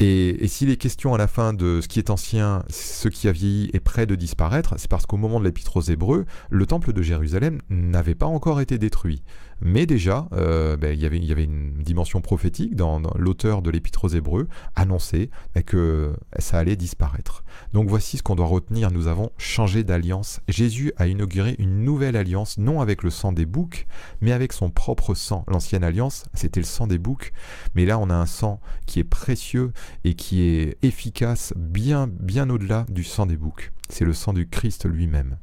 [0.00, 3.32] Et, s'il est question à la fin de ce qui est ancien, ce qui a
[3.32, 6.92] vieilli est prêt de disparaître, c'est parce qu'au moment de l'épître aux Hébreux, le temple
[6.92, 9.22] de Jérusalem n'avait pas encore été détruit.
[9.60, 14.08] Mais déjà, euh, ben, il, y avait, une dimension prophétique dans, l'auteur de l'Épître aux
[14.08, 17.44] Hébreux, ben, que ça allait disparaître.
[17.72, 20.40] Donc voici ce qu'on doit retenir, nous avons changé d'alliance.
[20.48, 23.86] Jésus a inauguré une nouvelle alliance, non avec le sang des boucs,
[24.20, 25.44] mais avec son propre sang.
[25.48, 27.32] L'ancienne alliance, c'était le sang des boucs,
[27.74, 29.72] mais là on a un sang qui est précieux
[30.04, 33.72] et qui est efficace bien, bien au-delà du sang des boucs.
[33.88, 35.38] C'est le sang du Christ lui-même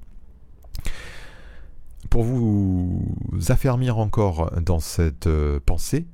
[2.09, 3.15] pour vous
[3.49, 6.05] affermir encore dans cette euh, pensée,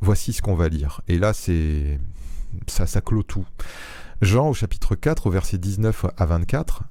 [0.00, 1.00] voici ce qu'on va lire.
[1.08, 1.98] Et là, c'est
[2.66, 3.46] ça, ça clôt tout.
[4.20, 6.84] Jean au chapitre 4, au verset 19 à 24,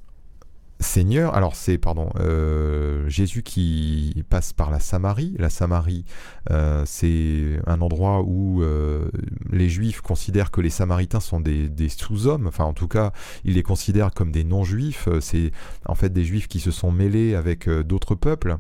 [0.79, 5.33] Seigneur, alors c'est pardon euh, Jésus qui passe par la Samarie.
[5.39, 6.05] La Samarie,
[6.51, 9.09] euh, c'est un endroit où euh,
[9.51, 12.45] les Juifs considèrent que les Samaritains sont des, sous-hommes.
[12.45, 13.11] Enfin, en tout cas,
[13.43, 15.09] ils les considèrent comme des non-Juifs.
[15.19, 15.51] C'est
[15.85, 18.57] en fait des Juifs qui se sont mêlés avec d'autres peuples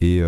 [0.00, 0.22] et,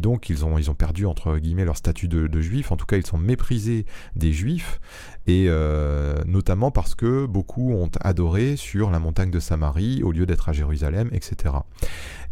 [0.00, 2.70] donc ils ont ils ont perdu entre guillemets leur statut de, de Juifs.
[2.72, 4.80] En tout cas, ils sont méprisés des Juifs
[5.26, 10.26] et euh, notamment parce que beaucoup ont adoré sur la montagne de Samarie au lieu
[10.26, 11.54] d'être à Jérusalem, etc.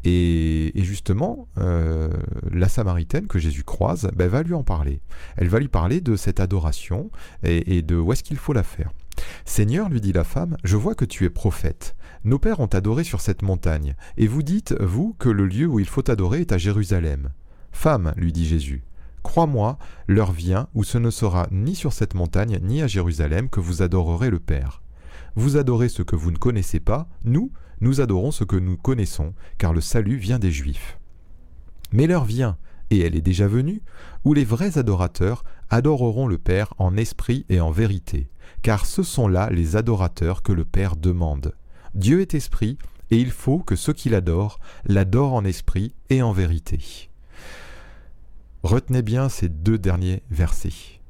[0.05, 2.11] Et, justement, euh,
[2.53, 5.01] la Samaritaine que Jésus croise ben, va lui en parler.
[5.37, 7.11] Elle va lui parler de cette adoration
[7.43, 8.91] et de où est-ce qu'il faut la faire.
[9.45, 11.97] Seigneur, lui dit la femme, je vois que tu es prophète.
[12.25, 15.79] Nos pères ont adoré sur cette montagne, et vous dites, vous, que le lieu où
[15.79, 17.31] il faut adorer est à Jérusalem.
[17.73, 18.83] Femme, lui dit Jésus,
[19.23, 23.61] Crois-moi, l'heure vient où ce ne sera ni sur cette montagne ni à Jérusalem que
[23.61, 24.83] vous adorerez le Père.
[25.35, 27.51] Vous adorez ce que vous ne connaissez pas, nous,
[27.81, 30.99] nous adorons ce que nous connaissons, car le salut vient des Juifs.
[31.93, 32.59] Mais l'heure vient,
[32.91, 33.83] et elle est déjà venue,
[34.25, 38.29] où les vrais adorateurs adoreront le Père en esprit et en vérité,
[38.65, 41.55] car ce sont là les adorateurs que le Père demande.
[41.95, 42.79] Dieu est esprit,
[43.11, 47.11] et il faut que ceux qui l'adorent l'adorent en esprit et en vérité.
[48.63, 51.01] Retenez bien ces deux derniers versets.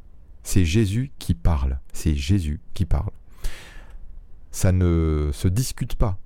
[0.43, 1.79] C'est Jésus qui parle.
[1.93, 3.12] C'est Jésus qui parle.
[4.51, 6.19] Ça ne se discute pas.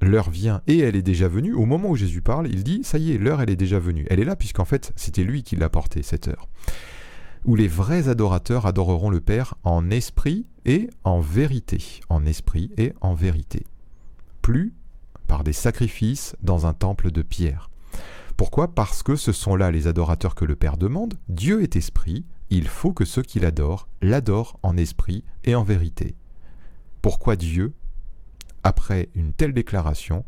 [0.00, 1.52] L'heure vient et elle est déjà venue.
[1.52, 4.06] Au moment où Jésus parle, il dit Ça y est, l'heure elle est déjà venue.
[4.08, 6.48] Elle est là puisqu'en fait c'était lui qui l'a portée, cette heure.
[7.44, 12.00] Où les vrais adorateurs adoreront le Père en esprit et en vérité.
[12.08, 13.66] En esprit et en vérité.
[14.40, 14.72] Plus
[15.26, 17.70] par des sacrifices dans un temple de pierre.
[18.38, 18.74] Pourquoi?
[18.74, 21.14] Parce que ce sont là les adorateurs que le Père demande.
[21.28, 26.14] Dieu est esprit, il faut que ceux qui l'adorent l'adorent en esprit et en vérité.
[27.02, 27.74] Pourquoi Dieu,
[28.62, 30.24] après une telle déclaration,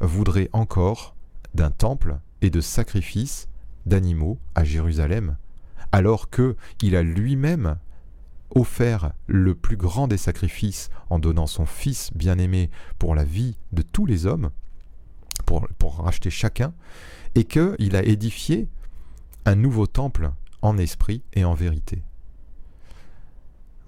[0.00, 1.16] voudrait encore
[1.54, 3.48] d'un temple et de sacrifices
[3.86, 5.36] d'animaux à Jérusalem,
[5.92, 7.76] alors que il a lui-même
[8.54, 13.82] offert le plus grand des sacrifices en donnant son Fils bien-aimé pour la vie de
[13.82, 14.50] tous les hommes,
[15.46, 16.72] pour, racheter chacun,
[17.34, 18.68] et qu'il a édifié
[19.44, 20.30] un nouveau temple
[20.62, 22.02] en esprit et en vérité.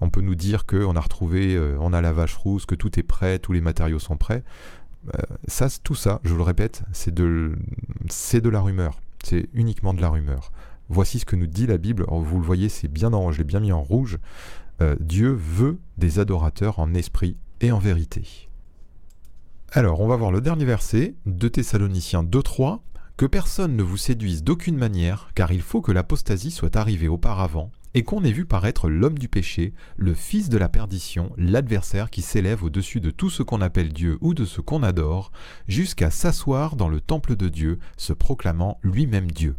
[0.01, 2.99] On peut nous dire qu'on a retrouvé, euh, on a la vache rousse, que tout
[2.99, 4.43] est prêt, tous les matériaux sont prêts.
[5.15, 7.57] Euh, ça, tout ça, je vous le répète, c'est de,
[8.09, 8.99] c'est de la rumeur.
[9.23, 10.51] C'est uniquement de la rumeur.
[10.89, 12.05] Voici ce que nous dit la Bible.
[12.09, 14.19] vous le voyez, c'est bien en, je l'ai bien mis en rouge.
[14.81, 18.49] Euh, Dieu veut des adorateurs en esprit et en vérité.
[19.71, 22.79] Alors, on va voir le dernier verset de Thessaloniciens 2.3.
[23.15, 27.71] Que personne ne vous séduise d'aucune manière, car il faut que l'apostasie soit arrivée auparavant,
[27.93, 32.23] et qu'on ait vu paraître l'homme du péché, le fils de la perdition, l'adversaire qui
[32.23, 35.31] s'élève au-dessus de tout ce qu'on appelle Dieu ou de ce qu'on adore,
[35.67, 39.55] jusqu'à s'asseoir dans le temple de Dieu, se proclamant lui-même Dieu.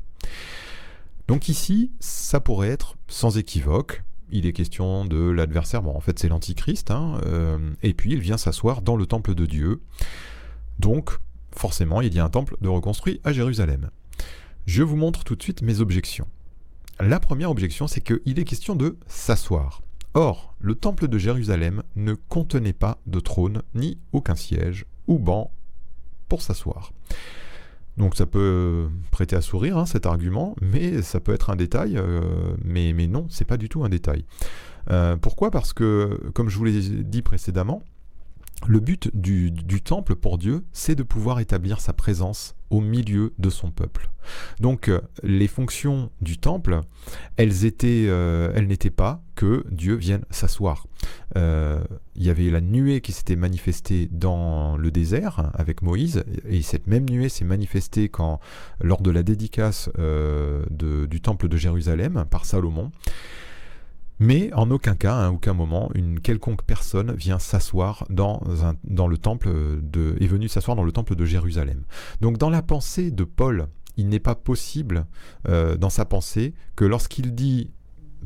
[1.29, 4.03] Donc ici, ça pourrait être sans équivoque.
[4.31, 8.21] Il est question de l'adversaire, bon en fait c'est l'antichrist, hein, euh, et puis il
[8.21, 9.81] vient s'asseoir dans le temple de Dieu.
[10.79, 11.19] Donc
[11.53, 13.91] forcément, il y a un temple de reconstruit à Jérusalem.
[14.67, 16.27] Je vous montre tout de suite mes objections.
[17.01, 19.83] La première objection, c'est qu'il est question de s'asseoir.
[20.15, 25.51] Or, le temple de Jérusalem ne contenait pas de trône, ni aucun siège ou banc
[26.29, 26.93] pour s'asseoir.
[27.97, 31.97] Donc ça peut prêter à sourire hein, cet argument, mais ça peut être un détail,
[31.97, 34.25] euh, mais, mais non, c'est pas du tout un détail.
[34.91, 35.51] Euh, pourquoi?
[35.51, 37.83] Parce que, comme je vous l'ai dit précédemment,
[38.67, 43.51] le but du, temple pour Dieu, c'est de pouvoir établir sa présence au milieu de
[43.51, 44.11] son peuple.
[44.59, 46.81] Donc euh, les fonctions du temple,
[47.37, 50.87] elles étaient, euh, elles n'étaient pas que Dieu vienne s'asseoir.
[51.37, 51.85] Euh,
[52.17, 56.87] il y avait la nuée qui s'était manifestée dans le désert avec Moïse, et cette
[56.87, 58.11] même nuée s'est manifestée
[58.81, 59.91] lors de la dédicace
[60.71, 62.91] du temple de Jérusalem par Salomon.
[64.21, 69.51] Mais en aucun cas, à aucun moment, une quelconque personne vient s'asseoir dans, le temple
[69.83, 71.83] de, est venue s'asseoir dans le temple de Jérusalem.
[72.21, 75.07] Donc dans la pensée de Paul, il n'est pas possible
[75.49, 77.71] euh, dans sa pensée que lorsqu'il dit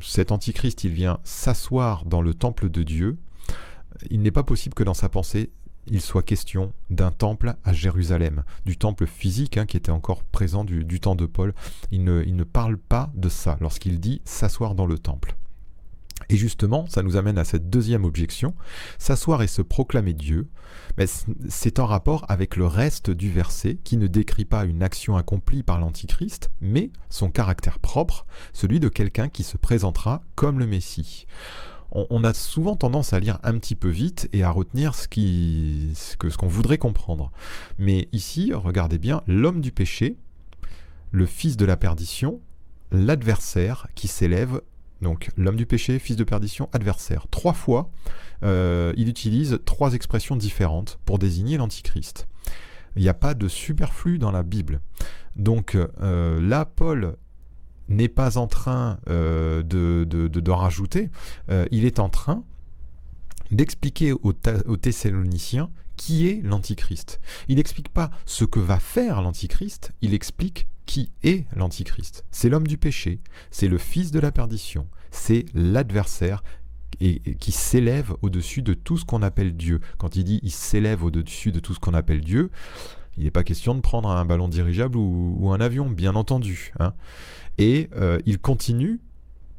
[0.01, 3.17] cet antichrist, il vient s'asseoir dans le temple de Dieu,
[4.09, 5.51] il n'est pas possible que dans sa pensée,
[5.87, 10.63] il soit question d'un temple à Jérusalem, du temple physique hein, qui était encore présent
[10.63, 11.53] du, temps de Paul.
[11.91, 15.35] Il ne parle pas de ça lorsqu'il dit s'asseoir dans le temple.
[16.29, 18.53] Et justement, ça nous amène à cette deuxième objection.
[18.99, 20.47] S'asseoir et se proclamer Dieu,
[21.47, 25.63] c'est en rapport avec le reste du verset qui ne décrit pas une action accomplie
[25.63, 31.25] par l'Antichrist, mais son caractère propre, celui de quelqu'un qui se présentera comme le Messie.
[31.91, 35.95] On, a souvent tendance à lire un petit peu vite et à retenir ce qu'on
[35.95, 37.31] ce ce voudrait comprendre.
[37.79, 40.15] Mais ici, regardez bien, l'homme du péché,
[41.11, 42.41] le fils de la perdition,
[42.91, 44.61] l'adversaire qui s'élève
[45.01, 47.27] donc l'homme du péché, fils de perdition, adversaire.
[47.29, 47.89] Trois fois,
[48.43, 52.27] euh, il utilise trois expressions différentes pour désigner l'Antichrist.
[52.95, 54.81] Il n'y a pas de superflu dans la Bible.
[55.35, 57.15] Donc euh, là, Paul
[57.87, 61.09] n'est pas en train euh, de, rajouter,
[61.71, 62.43] il est en train
[63.51, 64.33] d'expliquer aux,
[64.67, 67.19] aux Thessaloniciens qui est l'Antichrist.
[67.49, 72.23] Il n'explique pas ce que va faire l'Antichrist, il explique qui est l'Antichrist.
[72.31, 73.19] C'est l'homme du péché,
[73.51, 76.41] c'est le fils de la perdition, c'est l'adversaire
[76.97, 79.81] qui s'élève au-dessus de tout ce qu'on appelle Dieu.
[79.97, 82.49] Quand il dit il s'élève au-dessus de tout ce qu'on appelle Dieu,
[83.17, 86.71] il n'est pas question de prendre un ballon dirigeable ou, un avion, bien entendu.
[86.79, 86.93] Hein.
[87.57, 89.01] Et euh, il continue,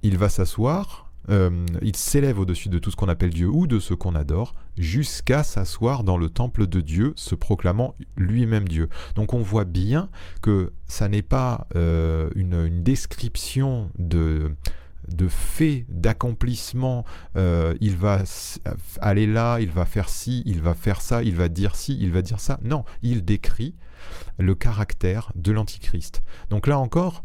[0.02, 3.78] il va s'asseoir, euh, il s'élève au-dessus de tout ce qu'on appelle Dieu ou de
[3.78, 8.88] ce qu'on adore, jusqu'à s'asseoir dans le temple de Dieu, se proclamant lui-même Dieu.
[9.14, 10.08] Donc on voit bien
[10.42, 14.52] que ça n'est pas euh, une, description de,
[15.08, 17.04] de faits, d'accomplissement.
[17.36, 18.22] Euh, il va
[19.00, 22.10] aller là, il va faire ci, il va faire ça, il va dire ci, il
[22.10, 22.58] va dire ça.
[22.62, 23.74] Non, il décrit
[24.38, 26.22] le caractère de l'Antichrist.
[26.48, 27.22] Donc là encore,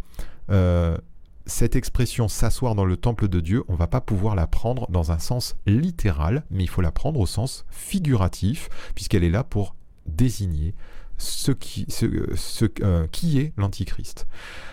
[1.45, 4.89] cette expression s'asseoir dans le temple de Dieu, on ne va pas pouvoir la prendre
[4.89, 9.43] dans un sens littéral, mais il faut la prendre au sens figuratif, puisqu'elle est là
[9.43, 9.75] pour
[10.08, 10.73] désigner
[11.17, 14.27] ce qui, ce, euh, qui est l'Antichrist.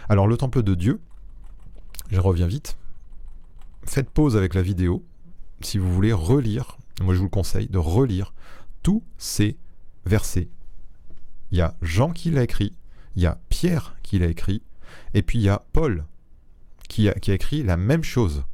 [0.08, 1.00] Alors le temple de Dieu,
[2.10, 2.78] je reviens vite,
[3.84, 5.04] faites pause avec la vidéo,
[5.60, 8.32] si vous voulez relire, moi je vous le conseille de relire
[8.82, 9.56] tous ces
[10.06, 10.48] versets.
[11.50, 12.74] Il y a Jean qui l'a écrit,
[13.14, 14.62] il y a Pierre qui l'a écrit,
[15.14, 16.06] et puis il y a Paul
[16.92, 18.44] qui a, écrit la même chose.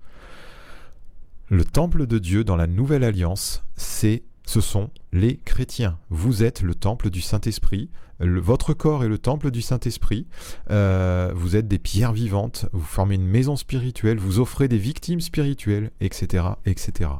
[1.49, 5.99] Le temple de Dieu dans la nouvelle alliance, c'est ce sont les chrétiens.
[6.09, 7.91] Vous êtes le temple du Saint-Esprit.
[8.21, 10.27] Votre corps est le temple du Saint-Esprit.
[10.71, 12.67] Euh, vous êtes des pierres vivantes.
[12.73, 14.19] Vous formez une maison spirituelle.
[14.19, 17.11] Vous offrez des victimes spirituelles, etc., etc.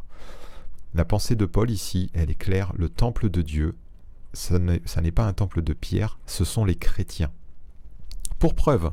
[0.95, 2.73] La pensée de Paul ici, elle est claire.
[2.77, 3.75] Le temple de Dieu,
[4.33, 6.19] ça n'est pas un temple de pierre.
[6.27, 7.31] Ce sont les chrétiens.
[8.39, 8.93] Pour preuve,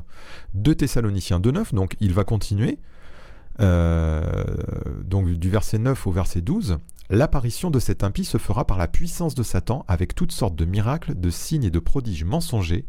[0.54, 2.78] 2 Thessaloniciens 2.9, donc il va continuer,
[3.60, 4.44] euh,
[5.04, 8.88] donc du verset 9 au verset 12, L'apparition de cet impie se fera par la
[8.88, 12.84] puissance de Satan avec toutes sortes de miracles, de signes et de prodiges mensongers,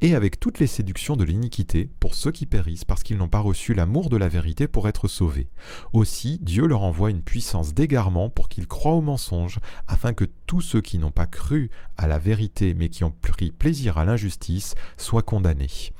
[0.00, 3.38] et avec toutes les séductions de l'iniquité pour ceux qui périssent parce qu'ils n'ont pas
[3.38, 5.48] reçu l'amour de la vérité pour être sauvés.
[5.92, 10.60] Aussi, Dieu leur envoie une puissance d'égarement pour qu'ils croient au mensonge, afin que tous
[10.60, 14.74] ceux qui n'ont pas cru à la vérité mais qui ont pris plaisir à l'injustice
[14.96, 15.92] soient condamnés.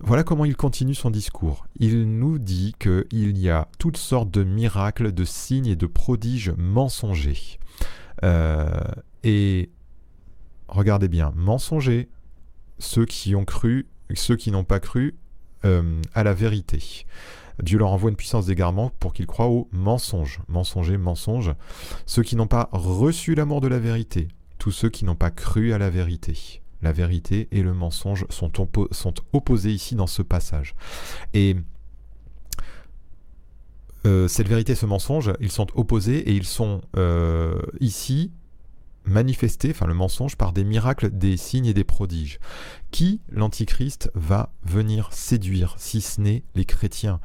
[0.00, 1.66] Voilà comment il continue son discours.
[1.78, 6.52] Il nous dit qu'il y a toutes sortes de miracles, de signes et de prodiges
[6.58, 7.58] mensongers.
[8.22, 8.68] Euh,
[9.24, 9.70] et
[10.68, 12.08] regardez bien, mensongers,
[12.78, 15.16] ceux qui ont cru, ceux qui n'ont pas cru
[15.64, 17.06] euh, à la vérité.
[17.62, 20.40] Dieu leur envoie une puissance d'égarement pour qu'ils croient au mensonge.
[20.48, 21.54] Mensonger, mensonge.
[22.04, 24.28] Ceux qui n'ont pas reçu l'amour de la vérité.
[24.58, 26.60] Tous ceux qui n'ont pas cru à la vérité.
[26.82, 28.52] La vérité et le mensonge sont,
[29.32, 30.74] opposés ici dans ce passage.
[31.34, 31.56] Et
[34.06, 38.32] euh, cette vérité et ce mensonge, ils sont opposés et ils sont euh, ici
[39.06, 42.38] manifester, enfin le mensonge, par des miracles, des signes et des prodiges.
[42.90, 47.20] Qui l'Antichrist va venir séduire, si ce n'est les chrétiens?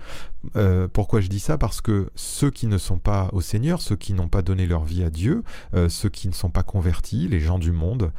[0.56, 1.58] Euh, Pourquoi je dis ça?
[1.58, 4.84] Parce que ceux qui ne sont pas au Seigneur, ceux qui n'ont pas donné leur
[4.84, 8.12] vie à Dieu, euh, ceux qui ne sont pas convertis, les gens du monde,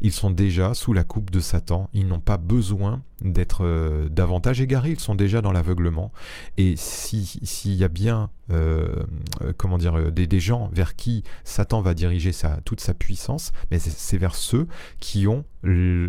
[0.00, 1.90] ils sont déjà sous la coupe de Satan.
[1.92, 6.12] Ils n'ont pas besoin d'être euh, davantage égarés, ils sont déjà dans l'aveuglement.
[6.56, 8.30] Et s'il y a bien,
[9.56, 12.30] comment dire, des, gens vers qui Satan va diriger
[12.64, 14.66] toute sa puissance, mais c'est vers ceux
[15.00, 15.44] qui ont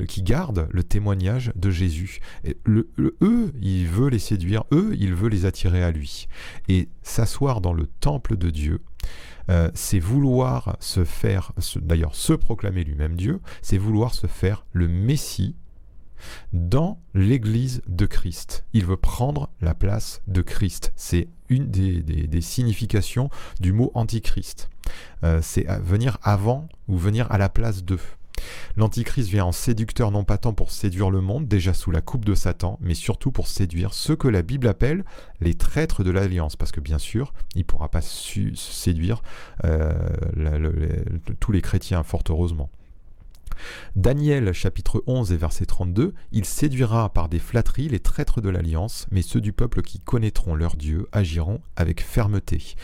[0.08, 2.20] qui gardent le témoignage de Jésus.
[2.68, 6.28] Eux, il veut les séduire, eux, il veut les attirer à lui.
[6.68, 8.82] Et s'asseoir dans le temple de Dieu,
[9.50, 14.88] euh, c'est vouloir se faire, d'ailleurs se proclamer lui-même Dieu, c'est vouloir se faire le
[14.88, 15.56] Messie
[16.54, 18.66] dans l'Église de Christ.
[18.74, 20.92] Il veut prendre la place de Christ.
[20.96, 24.70] C'est une des, significations du mot antichrist.
[25.24, 28.00] Euh, c'est venir avant ou venir à la place d'eux.
[28.78, 32.26] L'Antichrist vient en séducteur non pas tant pour séduire le monde, déjà sous la coupe
[32.26, 35.06] de Satan, mais surtout pour séduire ceux que la Bible appelle
[35.40, 39.22] les traîtres de l'Alliance, parce que bien sûr, il ne pourra pas séduire
[39.64, 39.94] euh,
[41.40, 42.70] tous les chrétiens, fort heureusement.
[43.96, 49.08] Daniel chapitre 11 et verset 32, il séduira par des flatteries les traîtres de l'alliance,
[49.12, 52.76] mais ceux du peuple qui connaîtront leur Dieu agiront avec fermeté.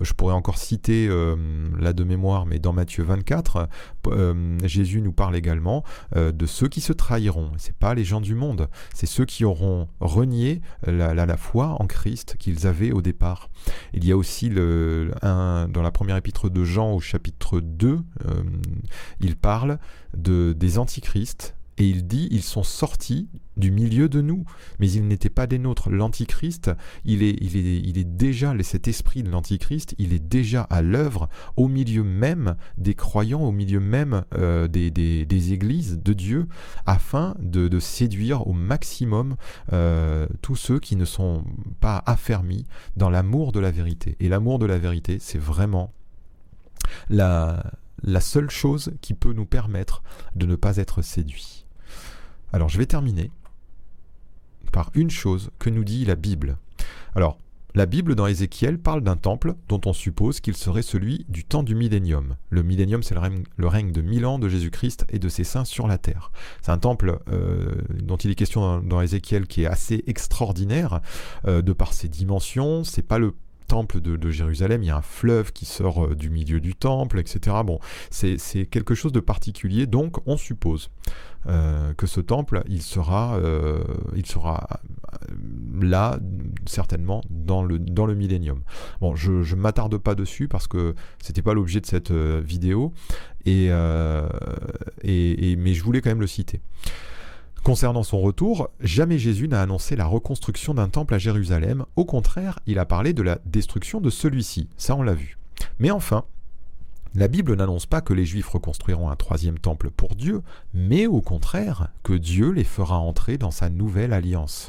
[0.00, 1.36] Je pourrais encore citer euh,
[1.78, 3.68] là de mémoire, mais dans Matthieu 24,
[4.08, 5.84] euh, Jésus nous parle également
[6.16, 7.52] euh, de ceux qui se trahiront.
[7.58, 12.36] C'est pas les gens du monde, c'est ceux qui auront renié la, foi en Christ
[12.38, 13.50] qu'ils avaient au départ.
[13.92, 17.98] Il y a aussi dans la première épître de Jean au chapitre 2,
[19.20, 19.78] il parle
[20.16, 24.44] de, des antichrists et il dit, ils sont sortis du milieu de nous,
[24.78, 25.90] mais ils n'étaient pas des nôtres.
[25.90, 26.70] L'Antichrist,
[27.04, 32.56] il est, déjà, cet esprit de l'Antichrist, il est déjà à l'œuvre au milieu même
[32.78, 36.46] des croyants, au milieu même euh, des, églises de Dieu,
[36.86, 39.34] afin de, de séduire au maximum
[39.72, 41.44] euh, tous ceux qui ne sont
[41.80, 44.16] pas affermis dans l'amour de la vérité.
[44.20, 45.92] Et l'amour de la vérité, c'est vraiment
[47.10, 47.64] la,
[48.04, 50.02] la seule chose qui peut nous permettre
[50.36, 51.66] de ne pas être séduits.
[52.52, 53.30] Alors je vais terminer
[54.72, 56.58] par une chose que nous dit la Bible.
[57.14, 57.38] Alors,
[57.76, 61.64] la Bible dans Ézéchiel parle d'un temple dont on suppose qu'il serait celui du temps
[61.64, 62.36] du millénium.
[62.50, 65.88] Le millénium, c'est le, règne, de mille ans de Jésus-Christ et de ses saints sur
[65.88, 66.30] la terre.
[66.62, 71.00] C'est un temple euh, dont il est question dans, Ézéchiel qui est assez extraordinaire
[71.48, 72.84] euh, de par ses dimensions.
[72.84, 73.34] C'est pas le
[73.66, 77.18] temple de, Jérusalem, il y a un fleuve qui sort euh, du milieu du temple,
[77.18, 77.56] etc.
[77.64, 77.78] Bon,
[78.10, 80.90] c'est quelque chose de particulier, donc on suppose
[81.46, 83.84] euh, que ce temple, il sera, euh,
[85.80, 86.18] là,
[86.66, 88.62] certainement, dans le, dans millénium.
[89.00, 92.92] Bon, je ne m'attarde pas dessus parce que c'était pas l'objet de cette vidéo,
[93.46, 93.68] et,
[95.02, 96.60] mais je voulais quand même le citer.
[97.64, 102.58] Concernant son retour, jamais Jésus n'a annoncé la reconstruction d'un temple à Jérusalem, au contraire,
[102.66, 105.38] il a parlé de la destruction de celui-ci, ça on l'a vu.
[105.78, 106.24] Mais enfin,
[107.14, 110.42] la Bible n'annonce pas que les Juifs reconstruiront un troisième temple pour Dieu,
[110.74, 114.68] mais au contraire que Dieu les fera entrer dans sa nouvelle alliance.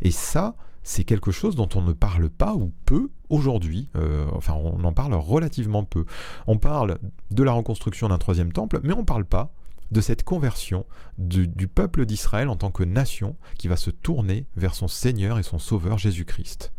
[0.00, 4.54] Et ça, c'est quelque chose dont on ne parle pas ou peu aujourd'hui, euh, enfin
[4.54, 6.06] on en parle relativement peu.
[6.48, 6.98] On parle
[7.30, 9.52] de la reconstruction d'un troisième temple, mais on ne parle pas
[9.92, 10.86] de cette conversion
[11.18, 15.42] du, peuple d'Israël en tant que nation qui va se tourner vers son Seigneur et
[15.42, 16.72] son Sauveur Jésus-Christ.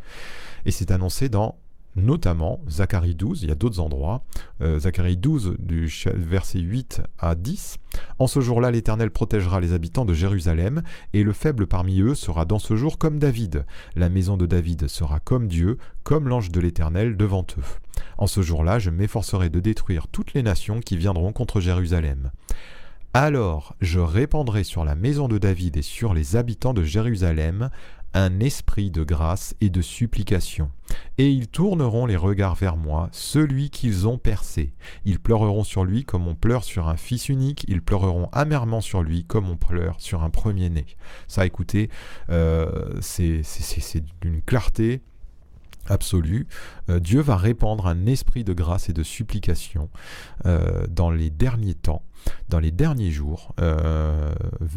[0.65, 1.57] Et c'est annoncé dans
[1.95, 4.23] notamment Zacharie 12, il y a d'autres endroits,
[4.61, 7.77] euh, Zacharie 12 du verset 8 à 10,
[8.17, 10.81] En ce jour-là l'Éternel protégera les habitants de Jérusalem,
[11.13, 13.65] et le faible parmi eux sera dans ce jour comme David.
[13.95, 18.01] La maison de David sera comme Dieu, comme l'ange de l'Éternel devant eux.
[18.17, 22.31] En ce jour-là je m'efforcerai de détruire toutes les nations qui viendront contre Jérusalem.
[23.15, 27.69] Alors je répandrai sur la maison de David et sur les habitants de Jérusalem
[28.15, 30.71] un esprit de grâce et de supplication.
[31.19, 34.73] Et ils tourneront les regards vers moi, celui qu'ils ont percé.
[35.05, 39.03] Ils pleureront sur lui comme on pleure sur un fils unique, ils pleureront amèrement sur
[39.03, 40.85] lui comme on pleure sur un premier-né.
[41.27, 41.91] Ça, écoutez,
[42.31, 43.43] euh, c'est
[44.21, 45.01] d'une clarté
[45.87, 46.47] absolue.
[46.89, 49.89] Euh, Dieu va répandre un esprit de grâce et de supplication
[50.45, 52.03] euh, dans les derniers temps
[52.47, 54.33] dans les derniers jours euh,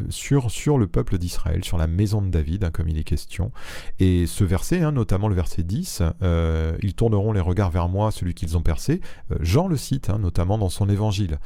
[0.09, 3.53] sur, sur le peuple d'Israël, sur la maison de David, hein, comme il est question.
[4.01, 8.11] Et ce verset, hein, notamment le verset 10, euh, ils tourneront les regards vers moi,
[8.11, 9.01] celui qu'ils ont percé.
[9.41, 11.39] Jean le cite, hein, notamment dans son évangile,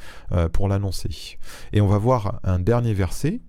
[0.53, 1.37] pour l'annoncer.
[1.73, 3.41] Et on va voir un dernier verset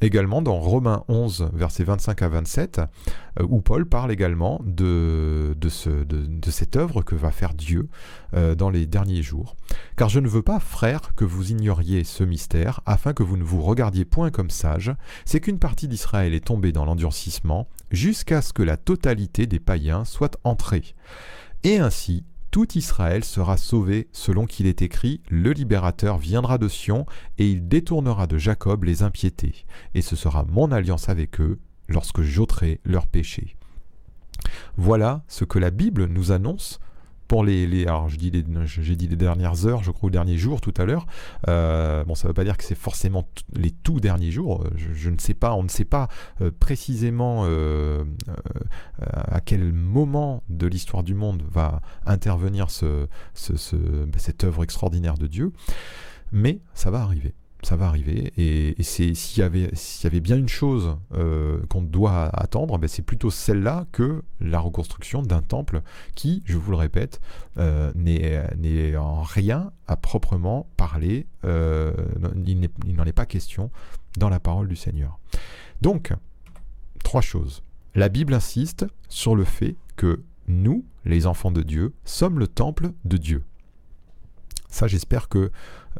[0.00, 2.80] également dans Romains 11, versets 25 à 27,
[3.40, 7.88] euh, où Paul parle également de, de, ce, de, cette œuvre que va faire Dieu
[8.34, 9.56] euh, dans les derniers jours.
[9.96, 13.44] Car je ne veux pas, frères, que vous ignoriez ce mystère, afin que vous ne
[13.44, 14.92] vous regardiez point comme sages,
[15.24, 20.04] c'est qu'une partie d'Israël est tombée dans l'endurcissement, jusqu'à ce que la totalité des païens
[20.04, 20.94] soit entrée.
[21.64, 22.24] Et ainsi,
[22.58, 27.06] tout Israël sera sauvé selon qu'il est écrit, le libérateur viendra de Sion,
[27.38, 32.22] et il détournera de Jacob les impiétés, et ce sera mon alliance avec eux, lorsque
[32.22, 33.54] j'ôterai leurs péchés.
[34.76, 36.80] Voilà ce que la Bible nous annonce
[37.28, 40.74] pour les, les alors j'ai dit les dernières heures, je crois, les derniers jours tout
[40.78, 41.06] à l'heure.
[41.46, 44.64] Euh, bon, ça ne veut pas dire que c'est forcément les tout derniers jours.
[44.76, 46.08] Je, ne sais pas, on ne sait pas
[46.40, 48.04] euh, précisément euh,
[48.98, 53.54] à quel moment de l'histoire du monde va intervenir ce, ce,
[54.16, 55.52] cette œuvre extraordinaire de Dieu,
[56.32, 58.32] mais ça va arriver ça va arriver.
[58.36, 63.30] Et, c'est s'il y avait bien une chose euh, qu'on doit attendre, ben c'est plutôt
[63.30, 65.82] celle-là que la reconstruction d'un temple
[66.14, 67.20] qui, je vous le répète,
[67.58, 71.26] euh, n'est en rien à proprement parler.
[71.44, 71.92] Euh,
[72.46, 73.70] il n'en est pas question
[74.16, 75.18] dans la parole du Seigneur.
[75.82, 76.12] Donc,
[77.02, 77.62] trois choses.
[77.94, 82.92] La Bible insiste sur le fait que nous, les enfants de Dieu, sommes le temple
[83.04, 83.44] de Dieu.
[84.68, 85.50] Ça, j'espère que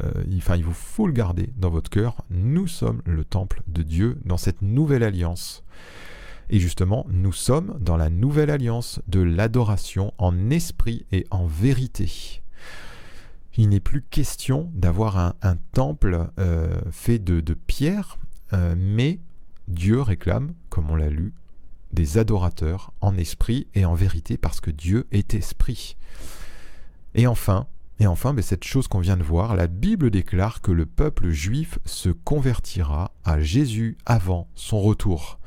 [0.02, 2.24] euh, il, vous faut le garder dans votre cœur.
[2.30, 5.64] Nous sommes le temple de Dieu dans cette nouvelle alliance.
[6.50, 12.42] Et justement, nous sommes dans la nouvelle alliance de l'adoration en esprit et en vérité.
[13.56, 18.18] Il n'est plus question d'avoir un, temple euh, fait de, pierre,
[18.52, 19.18] euh, mais
[19.66, 21.34] Dieu réclame, comme on l'a lu,
[21.92, 25.96] des adorateurs en esprit et en vérité, parce que Dieu est esprit.
[27.14, 27.66] Et enfin,
[28.00, 31.30] et enfin, mais cette chose qu'on vient de voir, la Bible déclare que le peuple
[31.30, 35.40] juif se convertira à Jésus avant son retour.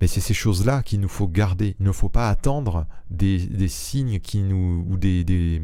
[0.00, 1.74] Mais c'est ces choses-là qu'il nous faut garder.
[1.80, 5.60] Il ne faut pas attendre des, signes qui nous, ou des,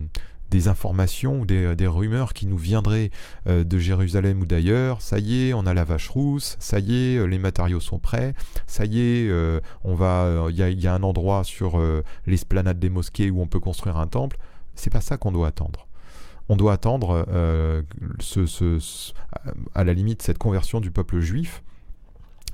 [0.66, 3.12] informations ou des, rumeurs qui nous viendraient
[3.46, 5.02] euh, de Jérusalem ou d'ailleurs.
[5.02, 6.56] Ça y est, on a la vache rousse.
[6.58, 8.34] Ça y est, euh, les matériaux sont prêts.
[8.66, 10.46] Ça y est, euh, on va.
[10.50, 11.80] Il y, a un endroit sur
[12.26, 14.38] l'esplanade des mosquées où on peut construire un temple.
[14.74, 15.86] C'est pas ça qu'on doit attendre
[16.48, 17.82] on doit attendre euh,
[19.74, 21.62] à la limite cette conversion du peuple juif.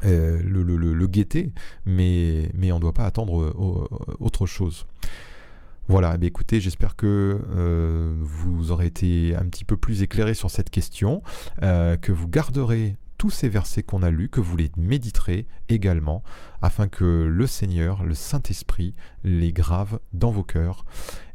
[0.04, 1.52] Euh, le, guetter,
[1.84, 4.86] mais, mais on ne doit pas attendre euh, autre chose.
[5.88, 7.40] Voilà, eh écoutez, j'espère que
[8.20, 11.22] vous aurez été un petit peu plus éclairé sur cette question,
[11.62, 16.22] que vous garderez tous ces versets qu'on a lus, que vous les méditerez également,
[16.62, 20.84] afin que le Seigneur, le Saint-Esprit, les grave dans vos cœurs.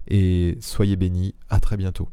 [0.08, 2.10] Et soyez bénis, à très bientôt.